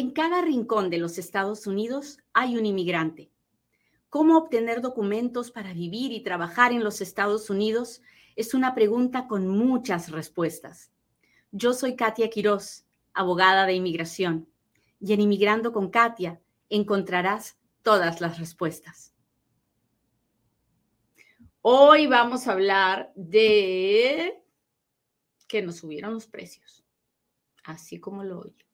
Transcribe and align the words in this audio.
En 0.00 0.12
cada 0.12 0.40
rincón 0.40 0.88
de 0.88 0.96
los 0.96 1.18
Estados 1.18 1.66
Unidos 1.66 2.20
hay 2.32 2.56
un 2.56 2.64
inmigrante. 2.64 3.30
¿Cómo 4.08 4.38
obtener 4.38 4.80
documentos 4.80 5.50
para 5.50 5.74
vivir 5.74 6.10
y 6.12 6.22
trabajar 6.22 6.72
en 6.72 6.82
los 6.82 7.02
Estados 7.02 7.50
Unidos? 7.50 8.00
Es 8.34 8.54
una 8.54 8.74
pregunta 8.74 9.28
con 9.28 9.46
muchas 9.46 10.10
respuestas. 10.10 10.90
Yo 11.52 11.74
soy 11.74 11.96
Katia 11.96 12.30
Quiroz, 12.30 12.86
abogada 13.12 13.66
de 13.66 13.74
inmigración, 13.74 14.48
y 15.00 15.12
en 15.12 15.20
Inmigrando 15.20 15.70
con 15.70 15.90
Katia 15.90 16.40
encontrarás 16.70 17.58
todas 17.82 18.22
las 18.22 18.38
respuestas. 18.38 19.12
Hoy 21.60 22.06
vamos 22.06 22.48
a 22.48 22.52
hablar 22.52 23.12
de 23.16 24.42
que 25.46 25.60
nos 25.60 25.76
subieron 25.76 26.14
los 26.14 26.26
precios, 26.26 26.86
así 27.64 28.00
como 28.00 28.24
lo 28.24 28.40
oye. 28.40 28.69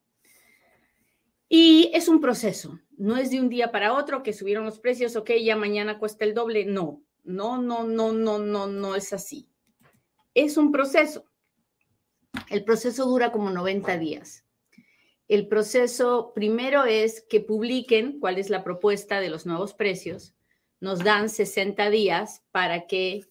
Y 1.49 1.91
es 1.95 2.09
un 2.09 2.21
proceso, 2.21 2.81
no 2.96 3.17
es 3.17 3.31
de 3.31 3.41
un 3.41 3.49
día 3.49 3.71
para 3.71 3.95
otro 3.95 4.23
que 4.23 4.32
subieron 4.32 4.64
los 4.64 4.81
precios, 4.81 5.14
ok, 5.17 5.32
ya 5.43 5.57
mañana 5.57 5.99
cuesta 5.99 6.25
el 6.25 6.35
doble. 6.35 6.64
No, 6.64 7.03
no, 7.25 7.59
no, 7.59 7.85
no, 7.85 8.13
no, 8.13 8.39
no, 8.39 8.67
no 8.67 8.95
es 8.96 9.13
así. 9.13 9.49
Es 10.35 10.57
un 10.57 10.72
proceso. 10.72 11.25
El 12.50 12.64
proceso 12.64 13.07
dura 13.07 13.32
como 13.32 13.50
90 13.50 13.99
días. 13.99 14.45
El 15.29 15.49
proceso 15.49 16.32
primero 16.35 16.85
es 16.85 17.25
que 17.29 17.41
publiquen 17.41 18.21
cuál 18.21 18.39
es 18.39 18.50
la 18.50 18.63
propuesta 18.63 19.21
de 19.21 19.29
los 19.29 19.47
nuevos 19.47 19.75
precios. 19.75 20.35
Nos 20.81 21.00
dan 21.00 21.29
60 21.29 21.91
días 21.91 22.43
para 22.53 22.86
que 22.86 23.25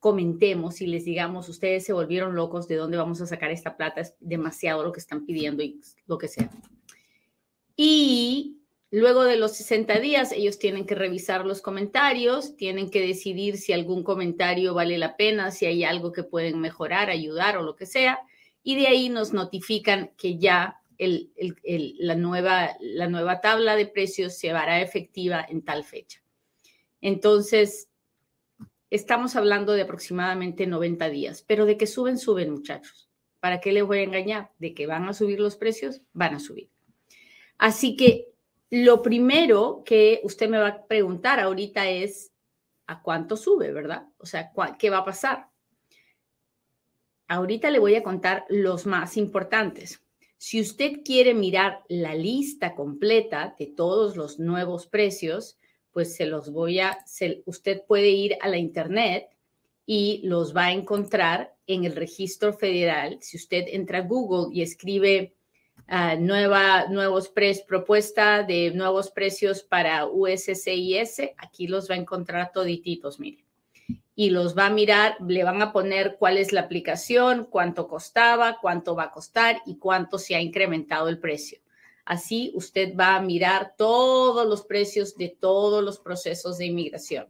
comentemos 0.00 0.80
y 0.80 0.88
les 0.88 1.04
digamos, 1.04 1.48
ustedes 1.48 1.84
se 1.84 1.92
volvieron 1.92 2.34
locos, 2.34 2.66
¿de 2.66 2.74
dónde 2.74 2.96
vamos 2.96 3.20
a 3.20 3.26
sacar 3.26 3.52
esta 3.52 3.76
plata? 3.76 4.00
Es 4.00 4.16
demasiado 4.18 4.82
lo 4.82 4.90
que 4.90 4.98
están 4.98 5.24
pidiendo 5.24 5.62
y 5.62 5.80
lo 6.06 6.18
que 6.18 6.26
sea. 6.26 6.50
Y 7.76 8.58
luego 8.90 9.24
de 9.24 9.36
los 9.36 9.52
60 9.56 9.98
días, 10.00 10.32
ellos 10.32 10.58
tienen 10.58 10.86
que 10.86 10.94
revisar 10.94 11.46
los 11.46 11.62
comentarios, 11.62 12.56
tienen 12.56 12.90
que 12.90 13.00
decidir 13.00 13.56
si 13.56 13.72
algún 13.72 14.02
comentario 14.02 14.74
vale 14.74 14.98
la 14.98 15.16
pena, 15.16 15.50
si 15.50 15.66
hay 15.66 15.84
algo 15.84 16.12
que 16.12 16.22
pueden 16.22 16.60
mejorar, 16.60 17.10
ayudar 17.10 17.56
o 17.56 17.62
lo 17.62 17.76
que 17.76 17.86
sea. 17.86 18.20
Y 18.62 18.76
de 18.76 18.86
ahí 18.86 19.08
nos 19.08 19.32
notifican 19.32 20.12
que 20.16 20.38
ya 20.38 20.82
la, 20.98 22.14
nueva, 22.14 22.76
la 22.80 23.08
nueva 23.08 23.40
tabla 23.40 23.76
de 23.76 23.86
precios 23.86 24.36
se 24.36 24.50
hará 24.50 24.80
efectiva 24.80 25.44
en 25.48 25.62
tal 25.62 25.84
fecha. 25.84 26.22
Entonces, 27.00 27.88
estamos 28.90 29.34
hablando 29.36 29.72
de 29.72 29.82
aproximadamente 29.82 30.66
90 30.66 31.08
días, 31.08 31.42
pero 31.46 31.66
de 31.66 31.76
que 31.76 31.86
suben, 31.86 32.18
suben 32.18 32.50
muchachos. 32.50 33.08
¿Para 33.40 33.60
qué 33.60 33.72
les 33.72 33.84
voy 33.84 33.98
a 33.98 34.02
engañar? 34.02 34.52
De 34.58 34.74
que 34.74 34.86
van 34.86 35.08
a 35.08 35.14
subir 35.14 35.40
los 35.40 35.56
precios, 35.56 36.02
van 36.12 36.34
a 36.34 36.38
subir. 36.38 36.71
Así 37.62 37.94
que 37.94 38.34
lo 38.70 39.02
primero 39.02 39.84
que 39.84 40.20
usted 40.24 40.48
me 40.48 40.58
va 40.58 40.66
a 40.66 40.84
preguntar 40.84 41.38
ahorita 41.38 41.88
es, 41.88 42.32
¿a 42.88 43.00
cuánto 43.00 43.36
sube, 43.36 43.70
verdad? 43.70 44.08
O 44.18 44.26
sea, 44.26 44.50
¿qué 44.76 44.90
va 44.90 44.98
a 44.98 45.04
pasar? 45.04 45.46
Ahorita 47.28 47.70
le 47.70 47.78
voy 47.78 47.94
a 47.94 48.02
contar 48.02 48.46
los 48.48 48.84
más 48.84 49.16
importantes. 49.16 50.02
Si 50.38 50.60
usted 50.60 51.04
quiere 51.04 51.34
mirar 51.34 51.84
la 51.86 52.16
lista 52.16 52.74
completa 52.74 53.54
de 53.56 53.68
todos 53.68 54.16
los 54.16 54.40
nuevos 54.40 54.88
precios, 54.88 55.56
pues 55.92 56.16
se 56.16 56.26
los 56.26 56.50
voy 56.50 56.80
a, 56.80 56.98
usted 57.44 57.82
puede 57.86 58.08
ir 58.08 58.38
a 58.40 58.48
la 58.48 58.58
internet 58.58 59.28
y 59.86 60.20
los 60.24 60.52
va 60.52 60.64
a 60.64 60.72
encontrar 60.72 61.54
en 61.68 61.84
el 61.84 61.94
registro 61.94 62.54
federal. 62.54 63.18
Si 63.20 63.36
usted 63.36 63.66
entra 63.68 63.98
a 63.98 64.02
Google 64.08 64.52
y 64.52 64.62
escribe 64.62 65.36
Nueva, 66.18 66.86
nuevos 66.88 67.30
propuesta 67.66 68.42
de 68.42 68.70
nuevos 68.70 69.10
precios 69.10 69.62
para 69.62 70.06
USCIS, 70.06 71.32
aquí 71.36 71.66
los 71.66 71.90
va 71.90 71.94
a 71.94 71.98
encontrar 71.98 72.50
todititos, 72.52 73.20
mire. 73.20 73.44
Y 74.14 74.30
los 74.30 74.56
va 74.56 74.66
a 74.66 74.70
mirar, 74.70 75.16
le 75.26 75.44
van 75.44 75.60
a 75.60 75.72
poner 75.72 76.16
cuál 76.18 76.38
es 76.38 76.52
la 76.52 76.62
aplicación, 76.62 77.46
cuánto 77.50 77.88
costaba, 77.88 78.58
cuánto 78.60 78.94
va 78.94 79.04
a 79.04 79.10
costar 79.10 79.60
y 79.66 79.76
cuánto 79.76 80.18
se 80.18 80.34
ha 80.34 80.40
incrementado 80.40 81.08
el 81.08 81.18
precio. 81.18 81.60
Así 82.04 82.52
usted 82.54 82.94
va 82.96 83.16
a 83.16 83.22
mirar 83.22 83.74
todos 83.76 84.46
los 84.46 84.62
precios 84.62 85.16
de 85.16 85.28
todos 85.28 85.84
los 85.84 85.98
procesos 85.98 86.58
de 86.58 86.66
inmigración. 86.66 87.26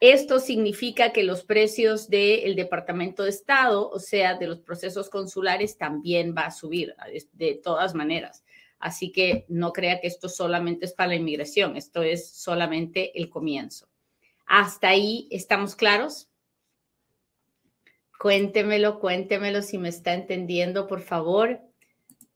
Esto 0.00 0.38
significa 0.38 1.12
que 1.12 1.24
los 1.24 1.42
precios 1.42 2.08
del 2.08 2.54
Departamento 2.54 3.24
de 3.24 3.30
Estado, 3.30 3.90
o 3.90 3.98
sea, 3.98 4.36
de 4.36 4.46
los 4.46 4.60
procesos 4.60 5.10
consulares, 5.10 5.76
también 5.76 6.34
va 6.36 6.42
a 6.42 6.50
subir 6.52 6.94
de 7.32 7.60
todas 7.62 7.94
maneras. 7.94 8.44
Así 8.78 9.10
que 9.10 9.44
no 9.48 9.72
crea 9.72 10.00
que 10.00 10.06
esto 10.06 10.28
solamente 10.28 10.86
es 10.86 10.92
para 10.92 11.08
la 11.08 11.16
inmigración, 11.16 11.76
esto 11.76 12.02
es 12.02 12.30
solamente 12.30 13.18
el 13.18 13.28
comienzo. 13.28 13.88
¿Hasta 14.46 14.88
ahí 14.88 15.26
estamos 15.32 15.74
claros? 15.74 16.28
Cuéntemelo, 18.20 19.00
cuéntemelo 19.00 19.62
si 19.62 19.78
me 19.78 19.88
está 19.88 20.14
entendiendo, 20.14 20.86
por 20.86 21.00
favor. 21.00 21.60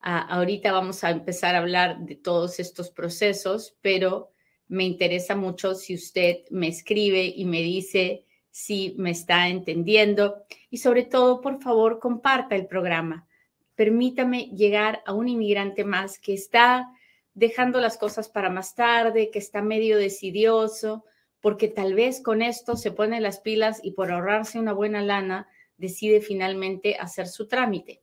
Ah, 0.01 0.27
ahorita 0.37 0.73
vamos 0.73 1.05
a 1.05 1.11
empezar 1.11 1.55
a 1.55 1.59
hablar 1.59 2.01
de 2.01 2.17
todos 2.17 2.59
estos 2.59 2.91
procesos, 2.91 3.77
pero 3.81 4.32
me 4.73 4.85
interesa 4.85 5.37
mucho 5.37 5.75
si 5.75 5.95
usted 5.95 6.45
me 6.49 6.67
escribe 6.67 7.25
y 7.25 7.45
me 7.45 7.61
dice 7.61 8.25
si 8.51 8.95
me 8.97 9.11
está 9.11 9.49
entendiendo. 9.49 10.47
Y 10.71 10.79
sobre 10.79 11.05
todo, 11.05 11.43
por 11.43 11.61
favor, 11.61 11.99
comparta 11.99 12.57
el 12.57 12.67
programa. 12.67 13.29
Permítame 13.75 14.47
llegar 14.57 15.03
a 15.05 15.13
un 15.13 15.29
inmigrante 15.29 15.85
más 15.85 16.19
que 16.19 16.33
está 16.33 16.91
dejando 17.35 17.83
las 17.83 17.99
cosas 17.99 18.31
para 18.31 18.49
más 18.49 18.75
tarde, 18.75 19.31
que 19.31 19.39
está 19.39 19.61
medio 19.61 19.99
decidioso, 19.99 21.05
porque 21.43 21.69
tal 21.69 21.93
vez 21.93 22.23
con 22.23 22.41
esto 22.41 22.75
se 22.77 22.93
pone 22.93 23.21
las 23.21 23.41
pilas 23.41 23.79
y 23.83 23.91
por 23.91 24.11
ahorrarse 24.11 24.59
una 24.59 24.73
buena 24.73 25.03
lana 25.03 25.49
decide 25.77 26.23
finalmente 26.23 26.97
hacer 26.97 27.29
su 27.29 27.47
trámite. 27.47 28.01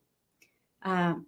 Ah, 0.81 1.19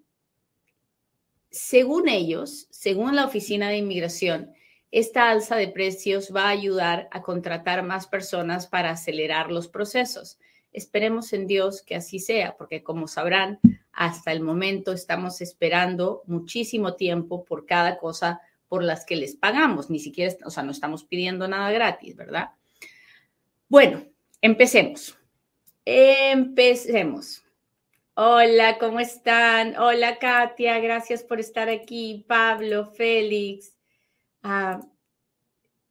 según 1.50 2.10
ellos, 2.10 2.68
según 2.70 3.16
la 3.16 3.26
Oficina 3.26 3.70
de 3.70 3.78
Inmigración, 3.78 4.54
esta 4.92 5.30
alza 5.30 5.56
de 5.56 5.70
precios 5.70 6.32
va 6.36 6.44
a 6.44 6.50
ayudar 6.50 7.08
a 7.12 7.22
contratar 7.22 7.82
más 7.84 8.08
personas 8.08 8.68
para 8.68 8.92
acelerar 8.92 9.50
los 9.50 9.68
procesos. 9.68 10.38
Esperemos 10.74 11.34
en 11.34 11.48
Dios 11.48 11.82
que 11.82 11.96
así 11.96 12.20
sea, 12.20 12.56
porque 12.58 12.84
como 12.84 13.08
sabrán, 13.08 13.60
hasta 13.94 14.32
el 14.32 14.42
momento 14.42 14.92
estamos 14.92 15.42
esperando 15.42 16.24
muchísimo 16.26 16.96
tiempo 16.96 17.44
por 17.46 17.66
cada 17.66 17.98
cosa 17.98 18.42
por 18.68 18.84
las 18.84 19.06
que 19.06 19.16
les 19.16 19.36
pagamos. 19.36 19.90
Ni 19.90 20.00
siquiera, 20.00 20.36
o 20.46 20.50
sea, 20.50 20.64
no 20.64 20.72
estamos 20.72 21.04
pidiendo 21.04 21.48
nada 21.48 21.72
gratis, 21.72 22.16
¿verdad? 22.16 22.52
Bueno, 23.68 24.04
empecemos. 24.42 25.18
Empecemos. 25.86 27.44
Hola, 28.14 28.78
¿cómo 28.78 29.00
están? 29.00 29.78
Hola, 29.78 30.20
Katia, 30.20 30.80
gracias 30.80 31.24
por 31.24 31.40
estar 31.40 31.70
aquí. 31.70 32.26
Pablo, 32.28 32.86
Félix, 32.86 33.74
Ah, 34.44 34.82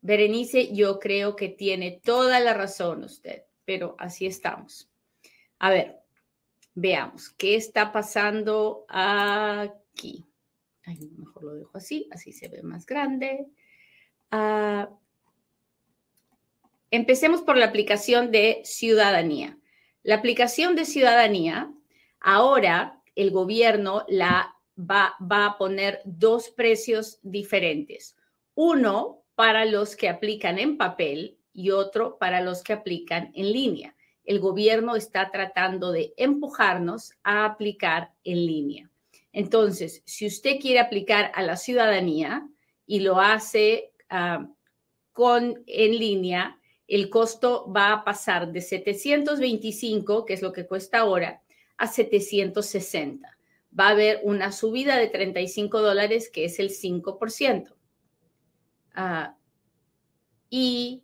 Berenice, 0.02 0.74
yo 0.74 0.98
creo 0.98 1.36
que 1.36 1.48
tiene 1.48 2.00
toda 2.02 2.40
la 2.40 2.54
razón 2.54 3.04
usted, 3.04 3.44
pero 3.64 3.96
así 3.98 4.26
estamos. 4.26 4.90
A 5.58 5.70
ver, 5.70 6.00
veamos, 6.74 7.30
¿qué 7.30 7.54
está 7.56 7.92
pasando 7.92 8.86
aquí? 8.88 10.26
mejor 11.18 11.44
lo 11.44 11.54
dejo 11.54 11.78
así, 11.78 12.08
así 12.10 12.32
se 12.32 12.48
ve 12.48 12.62
más 12.62 12.86
grande. 12.86 13.46
Ah, 14.30 14.88
empecemos 16.90 17.42
por 17.42 17.56
la 17.56 17.66
aplicación 17.66 18.32
de 18.32 18.62
ciudadanía. 18.64 19.58
La 20.02 20.16
aplicación 20.16 20.74
de 20.74 20.86
ciudadanía, 20.86 21.72
ahora 22.20 23.02
el 23.14 23.30
gobierno 23.30 24.04
la 24.08 24.56
va 24.76 25.14
a 25.18 25.58
poner 25.58 26.00
dos 26.04 26.48
precios 26.48 27.20
diferentes 27.22 28.16
uno 28.54 29.22
para 29.34 29.64
los 29.64 29.96
que 29.96 30.08
aplican 30.08 30.58
en 30.58 30.76
papel 30.76 31.38
y 31.52 31.70
otro 31.70 32.18
para 32.18 32.40
los 32.40 32.62
que 32.62 32.72
aplican 32.72 33.30
en 33.34 33.52
línea. 33.52 33.96
El 34.24 34.38
gobierno 34.38 34.96
está 34.96 35.30
tratando 35.30 35.92
de 35.92 36.12
empujarnos 36.16 37.12
a 37.22 37.44
aplicar 37.44 38.12
en 38.22 38.46
línea. 38.46 38.90
Entonces, 39.32 40.02
si 40.04 40.26
usted 40.26 40.58
quiere 40.60 40.80
aplicar 40.80 41.32
a 41.34 41.42
la 41.42 41.56
ciudadanía 41.56 42.48
y 42.86 43.00
lo 43.00 43.20
hace 43.20 43.92
ah, 44.08 44.46
con 45.12 45.62
en 45.66 45.98
línea, 45.98 46.60
el 46.86 47.08
costo 47.08 47.70
va 47.72 47.92
a 47.92 48.04
pasar 48.04 48.50
de 48.52 48.60
725, 48.60 50.24
que 50.24 50.34
es 50.34 50.42
lo 50.42 50.52
que 50.52 50.66
cuesta 50.66 50.98
ahora, 50.98 51.42
a 51.76 51.86
760. 51.86 53.38
Va 53.78 53.86
a 53.86 53.90
haber 53.90 54.20
una 54.24 54.50
subida 54.50 54.96
de 54.96 55.06
35 55.06 55.80
dólares, 55.80 56.28
que 56.28 56.44
es 56.44 56.58
el 56.58 56.70
5%. 56.70 57.72
Ah, 58.94 59.36
y 60.48 61.02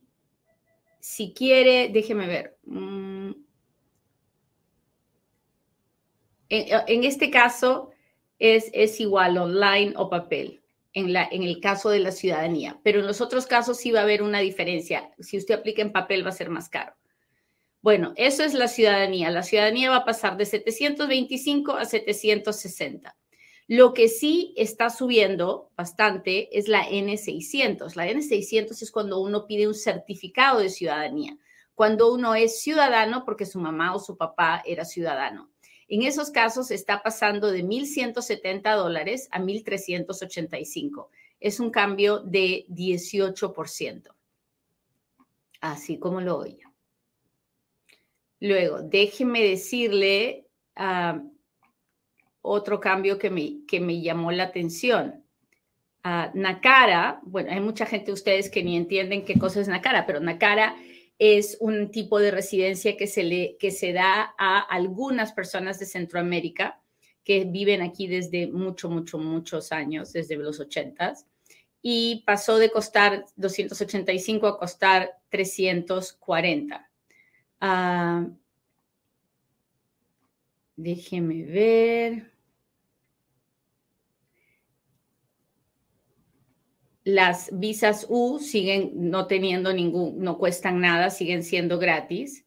si 1.00 1.32
quiere, 1.32 1.88
déjeme 1.88 2.26
ver. 2.26 2.58
Mm, 2.64 3.32
en, 6.48 7.04
este 7.04 7.30
caso, 7.30 7.90
es, 8.38 8.70
es 8.72 9.00
igual 9.00 9.38
online 9.38 9.94
o 9.96 10.08
papel 10.08 10.62
en, 10.92 11.12
la, 11.12 11.28
en 11.30 11.42
el 11.42 11.60
caso 11.60 11.90
de 11.90 12.00
la 12.00 12.12
ciudadanía, 12.12 12.80
pero 12.82 13.00
en 13.00 13.06
los 13.06 13.20
otros 13.20 13.46
casos 13.46 13.78
sí 13.78 13.90
va 13.90 14.00
a 14.00 14.02
haber 14.04 14.22
una 14.22 14.40
diferencia. 14.40 15.12
Si 15.18 15.36
usted 15.36 15.54
aplica 15.54 15.82
en 15.82 15.92
papel 15.92 16.24
va 16.24 16.30
a 16.30 16.32
ser 16.32 16.50
más 16.50 16.68
caro. 16.68 16.94
Bueno, 17.82 18.12
eso 18.16 18.42
es 18.42 18.54
la 18.54 18.66
ciudadanía. 18.66 19.30
La 19.30 19.42
ciudadanía 19.42 19.90
va 19.90 19.98
a 19.98 20.04
pasar 20.04 20.36
de 20.36 20.46
725 20.46 21.72
a 21.72 21.84
760. 21.84 23.16
Lo 23.68 23.94
que 23.94 24.08
sí 24.08 24.54
está 24.56 24.90
subiendo 24.90 25.72
bastante 25.76 26.56
es 26.56 26.68
la 26.68 26.88
N600. 26.88 27.96
La 27.96 28.06
N600 28.06 28.80
es 28.80 28.92
cuando 28.92 29.20
uno 29.20 29.46
pide 29.46 29.66
un 29.66 29.74
certificado 29.74 30.60
de 30.60 30.70
ciudadanía, 30.70 31.36
cuando 31.74 32.12
uno 32.12 32.36
es 32.36 32.60
ciudadano 32.60 33.24
porque 33.24 33.44
su 33.44 33.58
mamá 33.58 33.94
o 33.94 33.98
su 33.98 34.16
papá 34.16 34.62
era 34.64 34.84
ciudadano. 34.84 35.50
En 35.88 36.02
esos 36.02 36.30
casos 36.30 36.70
está 36.70 37.02
pasando 37.02 37.50
de 37.50 37.64
1.170 37.64 38.76
dólares 38.76 39.28
a 39.32 39.40
1.385. 39.40 41.08
Es 41.40 41.58
un 41.58 41.70
cambio 41.70 42.20
de 42.20 42.66
18%. 42.68 44.14
Así 45.60 45.98
como 45.98 46.20
lo 46.20 46.38
oye. 46.38 46.62
Luego, 48.38 48.82
déjeme 48.82 49.42
decirle 49.42 50.46
ah, 50.76 51.20
otro 52.46 52.80
cambio 52.80 53.18
que 53.18 53.30
me, 53.30 53.64
que 53.66 53.80
me 53.80 54.00
llamó 54.00 54.30
la 54.32 54.44
atención. 54.44 55.22
Uh, 56.04 56.30
Nakara, 56.34 57.20
bueno, 57.24 57.50
hay 57.50 57.60
mucha 57.60 57.84
gente 57.84 58.06
de 58.06 58.12
ustedes 58.12 58.48
que 58.48 58.62
ni 58.62 58.76
entienden 58.76 59.24
qué 59.24 59.38
cosa 59.38 59.60
es 59.60 59.68
Nakara, 59.68 60.06
pero 60.06 60.20
Nakara 60.20 60.76
es 61.18 61.56
un 61.60 61.90
tipo 61.90 62.18
de 62.20 62.30
residencia 62.30 62.96
que 62.96 63.06
se, 63.06 63.24
le, 63.24 63.56
que 63.58 63.70
se 63.70 63.92
da 63.92 64.34
a 64.38 64.60
algunas 64.60 65.32
personas 65.32 65.78
de 65.78 65.86
Centroamérica 65.86 66.80
que 67.24 67.44
viven 67.44 67.82
aquí 67.82 68.06
desde 68.06 68.46
mucho, 68.46 68.88
mucho, 68.88 69.18
muchos 69.18 69.72
años, 69.72 70.12
desde 70.12 70.36
los 70.36 70.60
80 70.60 71.14
y 71.82 72.24
pasó 72.26 72.58
de 72.58 72.70
costar 72.70 73.24
285 73.36 74.46
a 74.46 74.58
costar 74.58 75.18
340. 75.28 76.90
Uh, 77.62 78.36
déjeme 80.74 81.44
ver. 81.44 82.35
Las 87.06 87.50
visas 87.52 88.04
U 88.08 88.40
siguen 88.40 88.90
no 88.94 89.28
teniendo 89.28 89.72
ningún, 89.72 90.18
no 90.18 90.38
cuestan 90.38 90.80
nada, 90.80 91.10
siguen 91.10 91.44
siendo 91.44 91.78
gratis. 91.78 92.44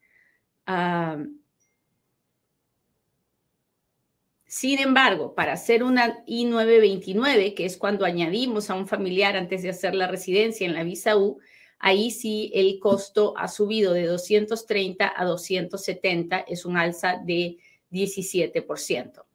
sin 4.45 4.79
embargo, 4.79 5.33
para 5.33 5.53
hacer 5.53 5.81
una 5.81 6.23
I-929, 6.25 7.53
que 7.55 7.63
es 7.63 7.77
cuando 7.77 8.03
añadimos 8.03 8.69
a 8.69 8.75
un 8.75 8.85
familiar 8.85 9.37
antes 9.37 9.63
de 9.63 9.69
hacer 9.69 9.95
la 9.95 10.07
residencia 10.07 10.67
en 10.67 10.73
la 10.73 10.83
visa 10.83 11.15
U, 11.15 11.39
ahí 11.79 12.11
sí 12.11 12.51
el 12.53 12.79
costo 12.79 13.33
ha 13.37 13.47
subido 13.47 13.93
de 13.93 14.07
230 14.07 15.13
a 15.15 15.23
270, 15.23 16.39
es 16.39 16.65
un 16.65 16.75
alza 16.75 17.15
de 17.23 17.59
17%. 17.91 19.28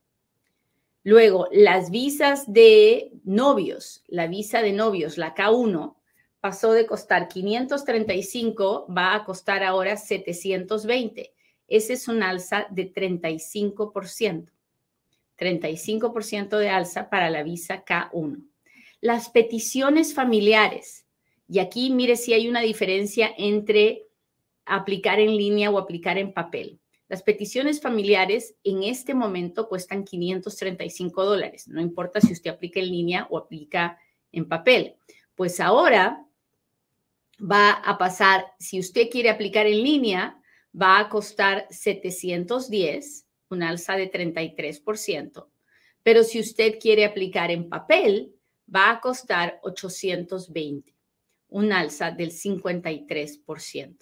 Luego, 1.05 1.49
las 1.53 1.91
visas 1.91 2.51
de 2.51 3.12
novios, 3.25 4.03
la 4.09 4.27
visa 4.27 4.62
de 4.62 4.73
novios, 4.73 5.19
la 5.19 5.35
K1, 5.35 5.95
pasó 6.41 6.73
de 6.73 6.87
costar 6.87 7.29
535, 7.29 8.87
va 8.89 9.15
a 9.15 9.25
costar 9.25 9.62
ahora 9.62 9.99
720. 9.99 11.35
Ese 11.69 11.93
es 11.93 12.09
un 12.09 12.23
alza 12.23 12.67
de 12.71 12.91
35%. 12.91 14.51
35% 15.39 16.56
de 16.56 16.71
alza 16.71 17.11
para 17.11 17.29
la 17.29 17.43
visa 17.43 17.85
K1. 17.85 18.47
Las 19.03 19.29
peticiones 19.29 20.15
familiares. 20.15 21.05
Y 21.49 21.59
aquí 21.59 21.91
mire 21.91 22.17
si 22.17 22.33
hay 22.33 22.49
una 22.49 22.61
diferencia 22.61 23.31
entre 23.37 24.07
aplicar 24.65 25.21
en 25.21 25.37
línea 25.37 25.71
o 25.71 25.77
aplicar 25.77 26.17
en 26.17 26.33
papel. 26.33 26.81
Las 27.09 27.23
peticiones 27.23 27.81
familiares 27.81 28.55
en 28.65 28.83
este 28.83 29.15
momento 29.15 29.69
cuestan 29.69 30.05
535 30.05 31.25
dólares, 31.25 31.69
no 31.69 31.81
importa 31.81 32.21
si 32.21 32.33
usted 32.33 32.51
aplica 32.51 32.81
en 32.81 32.87
línea 32.87 33.27
o 33.31 33.39
aplica 33.39 33.99
en 34.33 34.49
papel. 34.49 34.97
Pues 35.35 35.61
ahora 35.61 36.25
va 37.41 37.73
a 37.73 37.99
pasar, 37.99 38.47
si 38.59 38.81
usted 38.81 39.11
quiere 39.11 39.29
aplicar 39.29 39.67
en 39.67 39.83
línea, 39.83 40.41
va 40.81 40.99
a 40.99 41.09
costar 41.09 41.67
710, 41.71 43.27
un 43.50 43.62
alza 43.62 43.97
de 43.97 44.11
33%. 44.11 45.49
Pero 46.03 46.23
si 46.23 46.41
usted 46.41 46.79
quiere 46.79 47.05
aplicar 47.05 47.50
en 47.50 47.69
papel, 47.69 48.35
va 48.75 48.91
a 48.91 49.00
costar 49.00 49.61
820, 49.62 50.95
un 51.49 51.73
alza 51.73 52.11
del 52.11 52.31
53%. 52.31 53.97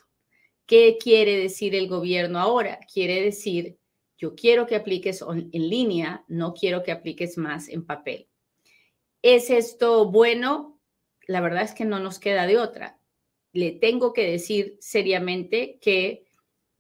¿Qué 0.72 0.96
quiere 0.98 1.36
decir 1.36 1.74
el 1.74 1.86
gobierno 1.86 2.38
ahora? 2.38 2.80
Quiere 2.90 3.20
decir, 3.20 3.76
yo 4.16 4.34
quiero 4.34 4.66
que 4.66 4.74
apliques 4.74 5.22
en 5.22 5.69
línea, 5.69 6.24
no 6.28 6.54
quiero 6.54 6.82
que 6.82 6.92
apliques 6.92 7.36
más 7.36 7.69
en 7.69 7.84
papel. 7.84 8.26
¿Es 9.20 9.50
esto 9.50 10.10
bueno? 10.10 10.80
La 11.26 11.42
verdad 11.42 11.60
es 11.60 11.74
que 11.74 11.84
no 11.84 11.98
nos 11.98 12.19
queda 12.19 12.46
de 12.46 12.56
otra. 12.56 12.98
Le 13.52 13.72
tengo 13.72 14.14
que 14.14 14.26
decir 14.26 14.78
seriamente 14.80 15.78
que 15.78 16.24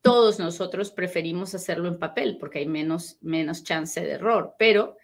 todos 0.00 0.38
nosotros 0.38 0.90
preferimos 0.90 1.54
hacerlo 1.54 1.88
en 1.88 1.98
papel 1.98 2.38
porque 2.38 2.60
hay 2.60 2.66
menos, 2.66 3.18
menos 3.20 3.62
chance 3.62 4.00
de 4.00 4.12
error, 4.12 4.54
pero 4.58 4.96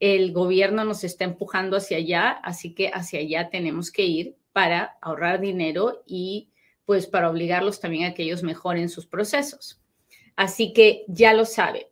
el 0.00 0.32
gobierno 0.32 0.86
nos 0.86 1.04
está 1.04 1.24
empujando 1.24 1.76
hacia 1.76 1.98
allá, 1.98 2.30
así 2.30 2.74
que 2.74 2.88
hacia 2.88 3.20
allá 3.20 3.50
tenemos 3.50 3.90
que 3.90 4.06
ir 4.06 4.36
para 4.54 4.96
ahorrar 5.02 5.38
dinero 5.38 6.02
y 6.06 6.48
pues 6.86 7.06
para 7.06 7.28
obligarlos 7.28 7.80
también 7.80 8.04
a 8.04 8.14
que 8.14 8.22
ellos 8.22 8.42
mejoren 8.42 8.88
sus 8.88 9.06
procesos. 9.06 9.82
Así 10.36 10.72
que 10.72 11.04
ya 11.08 11.34
lo 11.34 11.44
sabe, 11.44 11.90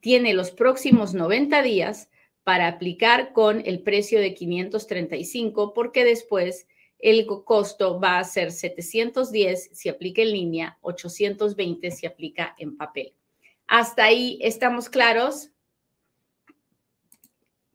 tiene 0.00 0.32
los 0.32 0.50
próximos 0.50 1.12
90 1.12 1.60
días 1.62 2.08
para 2.44 2.68
aplicar 2.68 3.32
con 3.34 3.62
el 3.66 3.82
precio 3.82 4.20
de 4.20 4.34
535 4.34 5.74
porque 5.74 6.04
después 6.04 6.66
el 6.98 7.26
costo 7.26 8.00
va 8.00 8.18
a 8.18 8.24
ser 8.24 8.52
710 8.52 9.70
si 9.72 9.88
aplica 9.88 10.22
en 10.22 10.32
línea, 10.32 10.78
820 10.80 11.90
si 11.90 12.06
aplica 12.06 12.54
en 12.58 12.76
papel. 12.76 13.12
Hasta 13.66 14.04
ahí 14.04 14.38
estamos 14.40 14.88
claros. 14.88 15.50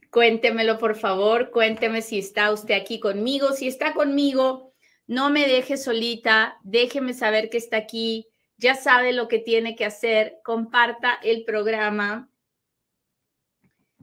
Cuéntemelo, 0.09 0.77
por 0.77 0.95
favor. 0.95 1.51
Cuénteme 1.51 2.01
si 2.01 2.19
está 2.19 2.51
usted 2.51 2.75
aquí 2.75 2.99
conmigo. 2.99 3.51
Si 3.53 3.67
está 3.67 3.93
conmigo, 3.93 4.72
no 5.07 5.29
me 5.29 5.47
deje 5.47 5.77
solita, 5.77 6.57
déjeme 6.63 7.13
saber 7.13 7.49
que 7.49 7.57
está 7.57 7.77
aquí, 7.77 8.27
ya 8.57 8.75
sabe 8.75 9.13
lo 9.13 9.27
que 9.27 9.39
tiene 9.39 9.75
que 9.75 9.85
hacer, 9.85 10.39
comparta 10.43 11.15
el 11.23 11.43
programa. 11.43 12.29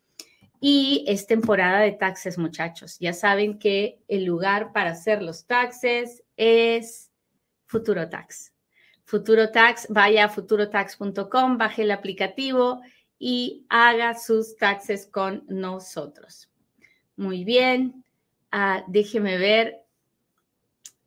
y 0.59 1.05
es 1.07 1.27
temporada 1.27 1.79
de 1.81 1.91
taxes, 1.91 2.37
muchachos. 2.37 2.97
Ya 2.99 3.13
saben 3.13 3.59
que 3.59 3.99
el 4.07 4.25
lugar 4.25 4.71
para 4.73 4.91
hacer 4.91 5.21
los 5.21 5.45
taxes 5.45 6.23
es 6.35 7.11
Futuro 7.65 8.09
Tax. 8.09 8.53
Futuro 9.03 9.51
Tax, 9.51 9.87
vaya 9.89 10.25
a 10.25 10.29
futurotax.com, 10.29 11.57
baje 11.57 11.83
el 11.83 11.91
aplicativo 11.91 12.81
y 13.19 13.65
haga 13.69 14.15
sus 14.15 14.57
taxes 14.57 15.07
con 15.07 15.45
nosotros. 15.47 16.49
Muy 17.15 17.43
bien. 17.43 18.03
Ah, 18.51 18.83
déjeme 18.87 19.37
ver. 19.37 19.83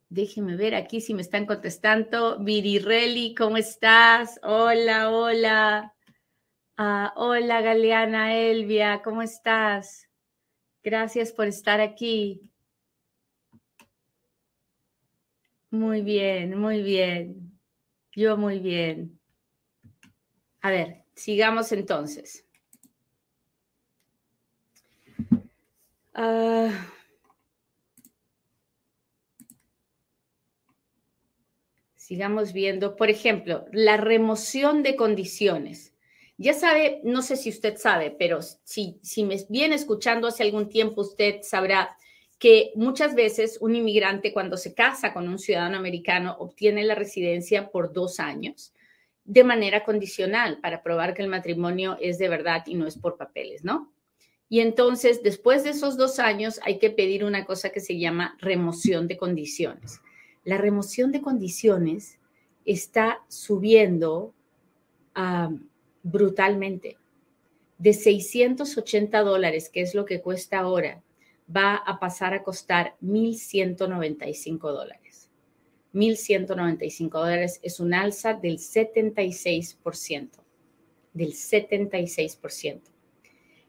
Déjeme 0.08 0.56
ver 0.56 0.74
aquí 0.74 1.00
si 1.00 1.14
me 1.14 1.22
están 1.22 1.46
contestando. 1.46 2.38
Virirelli, 2.38 3.34
¿cómo 3.34 3.56
estás? 3.56 4.40
Hola, 4.42 5.10
hola. 5.10 5.94
Ah, 6.82 7.12
hola 7.14 7.60
Galeana 7.60 8.34
Elvia, 8.34 9.02
¿cómo 9.02 9.20
estás? 9.20 10.08
Gracias 10.82 11.30
por 11.30 11.46
estar 11.46 11.78
aquí. 11.78 12.40
Muy 15.68 16.00
bien, 16.00 16.58
muy 16.58 16.82
bien. 16.82 17.60
Yo 18.12 18.38
muy 18.38 18.60
bien. 18.60 19.20
A 20.62 20.70
ver, 20.70 21.04
sigamos 21.14 21.70
entonces. 21.72 22.46
Sigamos 31.94 32.54
viendo, 32.54 32.96
por 32.96 33.10
ejemplo, 33.10 33.66
la 33.70 33.98
remoción 33.98 34.82
de 34.82 34.96
condiciones. 34.96 35.89
Ya 36.42 36.54
sabe, 36.54 37.02
no 37.04 37.20
sé 37.20 37.36
si 37.36 37.50
usted 37.50 37.76
sabe, 37.76 38.16
pero 38.18 38.40
si, 38.40 38.98
si 39.02 39.24
me 39.24 39.36
viene 39.50 39.74
escuchando 39.74 40.26
hace 40.26 40.42
algún 40.42 40.70
tiempo, 40.70 41.02
usted 41.02 41.40
sabrá 41.42 41.94
que 42.38 42.72
muchas 42.76 43.14
veces 43.14 43.58
un 43.60 43.76
inmigrante 43.76 44.32
cuando 44.32 44.56
se 44.56 44.72
casa 44.72 45.12
con 45.12 45.28
un 45.28 45.38
ciudadano 45.38 45.76
americano 45.76 46.34
obtiene 46.38 46.82
la 46.84 46.94
residencia 46.94 47.70
por 47.70 47.92
dos 47.92 48.20
años 48.20 48.72
de 49.26 49.44
manera 49.44 49.84
condicional 49.84 50.60
para 50.62 50.82
probar 50.82 51.12
que 51.12 51.20
el 51.20 51.28
matrimonio 51.28 51.98
es 52.00 52.16
de 52.16 52.30
verdad 52.30 52.62
y 52.66 52.74
no 52.74 52.86
es 52.86 52.96
por 52.96 53.18
papeles, 53.18 53.62
¿no? 53.62 53.92
Y 54.48 54.60
entonces, 54.60 55.22
después 55.22 55.62
de 55.62 55.70
esos 55.70 55.98
dos 55.98 56.18
años, 56.18 56.58
hay 56.64 56.78
que 56.78 56.88
pedir 56.88 57.22
una 57.22 57.44
cosa 57.44 57.68
que 57.68 57.80
se 57.80 57.98
llama 57.98 58.38
remoción 58.38 59.08
de 59.08 59.18
condiciones. 59.18 60.00
La 60.44 60.56
remoción 60.56 61.12
de 61.12 61.20
condiciones 61.20 62.18
está 62.64 63.22
subiendo 63.28 64.32
brutalmente. 66.10 66.98
De 67.78 67.92
680 67.92 69.20
dólares, 69.22 69.70
que 69.70 69.80
es 69.80 69.94
lo 69.94 70.04
que 70.04 70.20
cuesta 70.20 70.58
ahora, 70.58 71.02
va 71.54 71.74
a 71.74 71.98
pasar 71.98 72.34
a 72.34 72.42
costar 72.42 72.96
1.195 73.02 74.58
dólares. 74.60 75.28
1.195 75.94 77.10
dólares 77.10 77.58
es 77.62 77.80
un 77.80 77.94
alza 77.94 78.34
del 78.34 78.58
76%, 78.58 80.30
del 81.12 81.32
76%. 81.32 82.82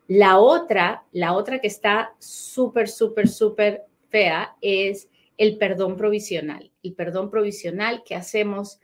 La 0.07 0.39
otra, 0.39 1.05
la 1.11 1.33
otra 1.33 1.59
que 1.59 1.67
está 1.67 2.13
súper, 2.19 2.89
súper, 2.89 3.27
súper 3.27 3.85
fea 4.09 4.55
es 4.61 5.07
el 5.37 5.57
perdón 5.57 5.95
provisional. 5.95 6.69
El 6.83 6.93
perdón 6.93 7.31
provisional 7.31 8.03
que 8.03 8.15
hacemos 8.15 8.79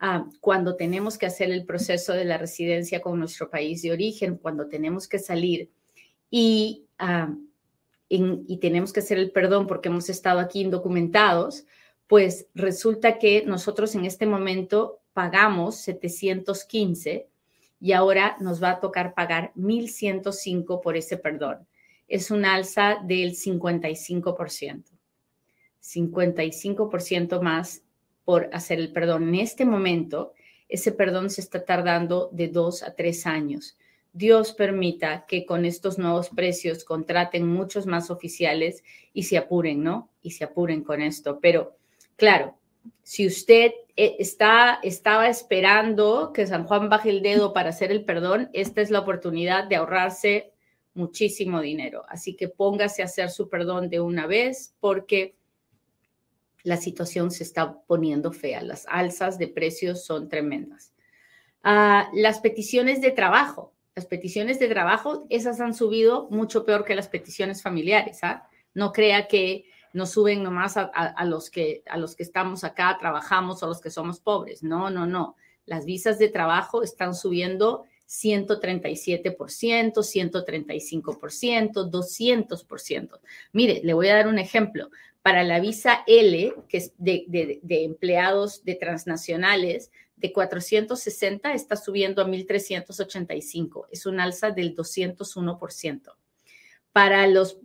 ah, 0.00 0.26
cuando 0.40 0.76
tenemos 0.76 1.16
que 1.16 1.26
hacer 1.26 1.50
el 1.50 1.64
proceso 1.64 2.12
de 2.12 2.24
la 2.24 2.38
residencia 2.38 3.00
con 3.00 3.18
nuestro 3.18 3.48
país 3.48 3.82
de 3.82 3.92
origen, 3.92 4.36
cuando 4.36 4.66
tenemos 4.66 5.06
que 5.06 5.18
salir 5.18 5.70
y 6.30 6.86
ah, 6.98 7.32
y 8.12 8.56
tenemos 8.56 8.92
que 8.92 9.00
hacer 9.00 9.18
el 9.18 9.30
perdón 9.30 9.68
porque 9.68 9.88
hemos 9.88 10.10
estado 10.10 10.40
aquí 10.40 10.62
indocumentados, 10.62 11.64
pues 12.08 12.48
resulta 12.54 13.18
que 13.18 13.44
nosotros 13.46 13.94
en 13.94 14.04
este 14.04 14.26
momento 14.26 15.00
pagamos 15.12 15.76
715 15.76 17.28
y 17.80 17.92
ahora 17.92 18.36
nos 18.40 18.60
va 18.60 18.70
a 18.72 18.80
tocar 18.80 19.14
pagar 19.14 19.52
1105 19.54 20.80
por 20.80 20.96
ese 20.96 21.18
perdón. 21.18 21.68
Es 22.08 22.32
un 22.32 22.44
alza 22.44 22.98
del 23.04 23.36
55%. 23.36 24.82
55% 25.80 27.40
más 27.40 27.84
por 28.24 28.50
hacer 28.52 28.78
el 28.78 28.92
perdón. 28.92 29.28
En 29.28 29.36
este 29.36 29.64
momento, 29.64 30.32
ese 30.68 30.92
perdón 30.92 31.30
se 31.30 31.40
está 31.40 31.64
tardando 31.64 32.28
de 32.32 32.48
dos 32.48 32.82
a 32.82 32.94
tres 32.94 33.26
años. 33.26 33.76
Dios 34.12 34.52
permita 34.52 35.24
que 35.26 35.46
con 35.46 35.64
estos 35.64 35.98
nuevos 35.98 36.30
precios 36.30 36.84
contraten 36.84 37.46
muchos 37.46 37.86
más 37.86 38.10
oficiales 38.10 38.82
y 39.12 39.24
se 39.24 39.38
apuren, 39.38 39.82
¿no? 39.82 40.10
Y 40.20 40.32
se 40.32 40.44
apuren 40.44 40.82
con 40.82 41.00
esto. 41.00 41.38
Pero 41.40 41.76
claro, 42.16 42.56
si 43.02 43.26
usted 43.26 43.72
eh, 43.96 44.16
está, 44.18 44.80
estaba 44.82 45.28
esperando 45.28 46.32
que 46.32 46.46
San 46.46 46.64
Juan 46.64 46.88
baje 46.88 47.10
el 47.10 47.22
dedo 47.22 47.52
para 47.52 47.70
hacer 47.70 47.90
el 47.92 48.04
perdón, 48.04 48.50
esta 48.52 48.80
es 48.80 48.90
la 48.90 49.00
oportunidad 49.00 49.64
de 49.64 49.76
ahorrarse 49.76 50.52
muchísimo 50.94 51.60
dinero. 51.60 52.04
Así 52.08 52.34
que 52.34 52.48
póngase 52.48 53.02
a 53.02 53.06
hacer 53.06 53.30
su 53.30 53.48
perdón 53.48 53.88
de 53.90 54.00
una 54.00 54.26
vez 54.26 54.74
porque 54.80 55.36
la 56.62 56.76
situación 56.76 57.30
se 57.30 57.44
está 57.44 57.80
poniendo 57.86 58.32
fea. 58.32 58.62
Las 58.62 58.86
alzas 58.88 59.38
de 59.38 59.48
precios 59.48 60.04
son 60.04 60.28
tremendas. 60.28 60.92
Ah, 61.62 62.08
las 62.12 62.40
peticiones 62.40 63.00
de 63.00 63.10
trabajo. 63.10 63.74
Las 63.94 64.06
peticiones 64.06 64.58
de 64.58 64.68
trabajo, 64.68 65.26
esas 65.30 65.60
han 65.60 65.74
subido 65.74 66.28
mucho 66.30 66.64
peor 66.64 66.84
que 66.84 66.94
las 66.94 67.08
peticiones 67.08 67.62
familiares. 67.62 68.20
¿ah? 68.22 68.48
No 68.72 68.92
crea 68.92 69.26
que 69.26 69.64
nos 69.92 70.10
suben 70.10 70.42
nomás 70.42 70.76
a, 70.76 70.84
a, 70.84 71.24
los 71.24 71.50
que, 71.50 71.82
a 71.86 71.96
los 71.98 72.14
que 72.14 72.22
estamos 72.22 72.62
acá, 72.62 72.96
trabajamos 73.00 73.62
o 73.62 73.66
los 73.66 73.80
que 73.80 73.90
somos 73.90 74.20
pobres. 74.20 74.62
No, 74.62 74.90
no, 74.90 75.06
no. 75.06 75.36
Las 75.66 75.84
visas 75.84 76.18
de 76.18 76.28
trabajo 76.28 76.82
están 76.82 77.14
subiendo 77.14 77.84
137%, 78.10 80.02
135%, 80.02 81.90
200%. 81.90 83.20
Mire, 83.52 83.80
le 83.84 83.94
voy 83.94 84.08
a 84.08 84.16
dar 84.16 84.26
un 84.26 84.40
ejemplo. 84.40 84.90
Para 85.22 85.44
la 85.44 85.60
visa 85.60 86.02
L, 86.06 86.54
que 86.68 86.78
es 86.78 86.92
de, 86.96 87.60
empleados 87.68 88.64
de 88.64 88.74
transnacionales, 88.74 89.90
de 90.16 90.32
460 90.32 91.52
está 91.52 91.76
subiendo 91.76 92.22
a 92.22 92.26
1.385. 92.26 93.86
Es 93.90 94.06
un 94.06 94.20
alza 94.20 94.50
del 94.50 94.74
201%. 94.74 96.14
Para 96.92 97.26
los, 97.26 97.58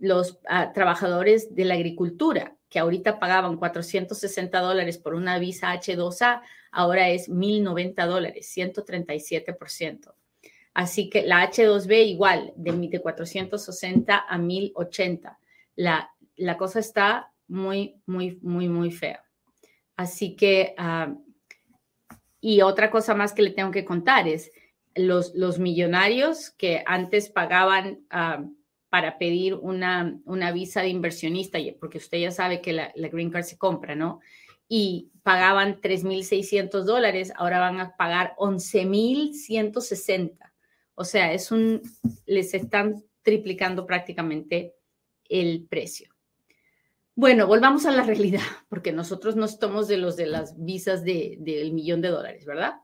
ah, 0.48 0.72
trabajadores 0.72 1.54
de 1.54 1.64
la 1.64 1.74
agricultura, 1.74 2.56
que 2.68 2.78
ahorita 2.78 3.18
pagaban 3.18 3.56
460 3.56 4.60
dólares 4.60 4.98
por 4.98 5.14
una 5.14 5.38
visa 5.38 5.72
H2A, 5.72 6.42
ahora 6.72 7.08
es 7.08 7.28
1.090 7.28 8.06
dólares, 8.06 8.52
137%. 8.54 10.14
Así 10.74 11.08
que 11.08 11.22
la 11.22 11.50
H2B 11.50 12.06
igual, 12.06 12.52
de, 12.54 12.72
de 12.72 13.00
460 13.00 14.26
a 14.28 14.38
1080. 14.38 15.38
La, 15.76 16.10
la 16.36 16.56
cosa 16.58 16.80
está 16.80 17.32
muy, 17.48 18.00
muy, 18.06 18.38
muy, 18.42 18.68
muy 18.68 18.90
fea. 18.90 19.22
Así 19.96 20.36
que 20.36 20.74
uh, 20.78 21.20
y 22.40 22.62
otra 22.62 22.92
cosa 22.92 23.16
más 23.16 23.32
que 23.32 23.42
le 23.42 23.50
tengo 23.50 23.72
que 23.72 23.84
contar 23.84 24.28
es 24.28 24.52
los, 24.94 25.34
los 25.34 25.58
millonarios 25.58 26.50
que 26.50 26.84
antes 26.86 27.28
pagaban 27.28 28.06
ah, 28.10 28.44
para 28.88 29.18
pedir 29.18 29.54
una, 29.54 30.16
una 30.24 30.52
visa 30.52 30.80
de 30.80 30.90
inversionista, 30.90 31.58
porque 31.80 31.98
usted 31.98 32.18
ya 32.18 32.30
sabe 32.30 32.60
que 32.60 32.72
la, 32.72 32.92
la 32.94 33.08
Green 33.08 33.30
Card 33.30 33.42
se 33.42 33.58
compra, 33.58 33.96
¿no? 33.96 34.20
Y 34.68 35.10
pagaban 35.24 35.80
3.600 35.80 36.84
dólares, 36.84 37.32
ahora 37.36 37.58
van 37.58 37.80
a 37.80 37.96
pagar 37.96 38.36
11.160. 38.38 40.38
O 40.94 41.04
sea, 41.04 41.32
es 41.32 41.50
un, 41.50 41.82
les 42.26 42.54
están 42.54 43.02
triplicando 43.22 43.86
prácticamente 43.86 44.76
el 45.28 45.66
precio. 45.68 46.15
Bueno, 47.18 47.46
volvamos 47.46 47.86
a 47.86 47.92
la 47.92 48.02
realidad, 48.02 48.42
porque 48.68 48.92
nosotros 48.92 49.36
no 49.36 49.46
estamos 49.46 49.88
de 49.88 49.96
los 49.96 50.16
de 50.16 50.26
las 50.26 50.62
visas 50.62 51.02
del 51.02 51.42
de, 51.42 51.70
millón 51.72 52.02
de 52.02 52.08
dólares, 52.08 52.44
¿verdad? 52.44 52.74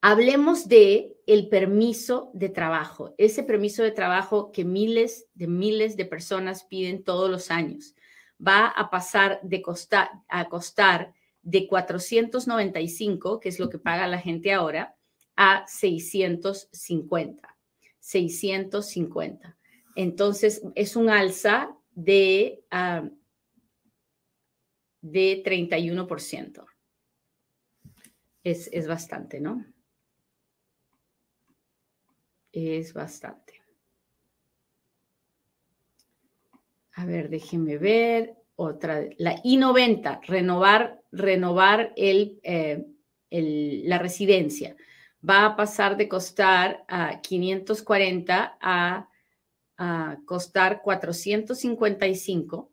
Hablemos 0.00 0.68
de 0.68 1.16
el 1.26 1.48
permiso 1.48 2.30
de 2.32 2.48
trabajo, 2.48 3.12
ese 3.18 3.42
permiso 3.42 3.82
de 3.82 3.90
trabajo 3.90 4.52
que 4.52 4.64
miles 4.64 5.26
de 5.34 5.48
miles 5.48 5.96
de 5.96 6.04
personas 6.04 6.62
piden 6.64 7.02
todos 7.02 7.28
los 7.28 7.50
años. 7.50 7.96
Va 8.44 8.66
a 8.68 8.88
pasar 8.88 9.40
de 9.42 9.60
costar, 9.60 10.10
a 10.28 10.48
costar 10.48 11.14
de 11.42 11.66
495, 11.66 13.40
que 13.40 13.48
es 13.48 13.58
lo 13.58 13.68
que 13.68 13.78
paga 13.78 14.06
la 14.06 14.18
gente 14.18 14.52
ahora, 14.52 14.96
a 15.36 15.64
650. 15.66 17.56
650. 17.98 19.56
Entonces, 19.94 20.62
es 20.74 20.96
un 20.96 21.08
alza 21.08 21.76
de, 21.94 22.64
uh, 22.72 23.08
de 25.00 25.42
31%. 25.44 26.66
Es, 28.44 28.68
es 28.72 28.86
bastante, 28.86 29.40
¿no? 29.40 29.64
Es 32.52 32.92
bastante. 32.92 33.62
A 36.94 37.06
ver, 37.06 37.30
déjenme 37.30 37.78
ver. 37.78 38.36
Otra, 38.54 39.04
la 39.16 39.40
I-90, 39.42 40.20
renovar, 40.26 41.00
renovar 41.10 41.92
el, 41.96 42.38
eh, 42.42 42.84
el, 43.30 43.88
la 43.88 43.98
residencia. 43.98 44.76
Va 45.28 45.46
a 45.46 45.56
pasar 45.56 45.96
de 45.96 46.08
costar 46.08 46.84
a 46.86 47.20
540 47.22 48.58
a 48.60 49.08
a 49.84 50.20
costar 50.26 50.80
455 50.80 52.70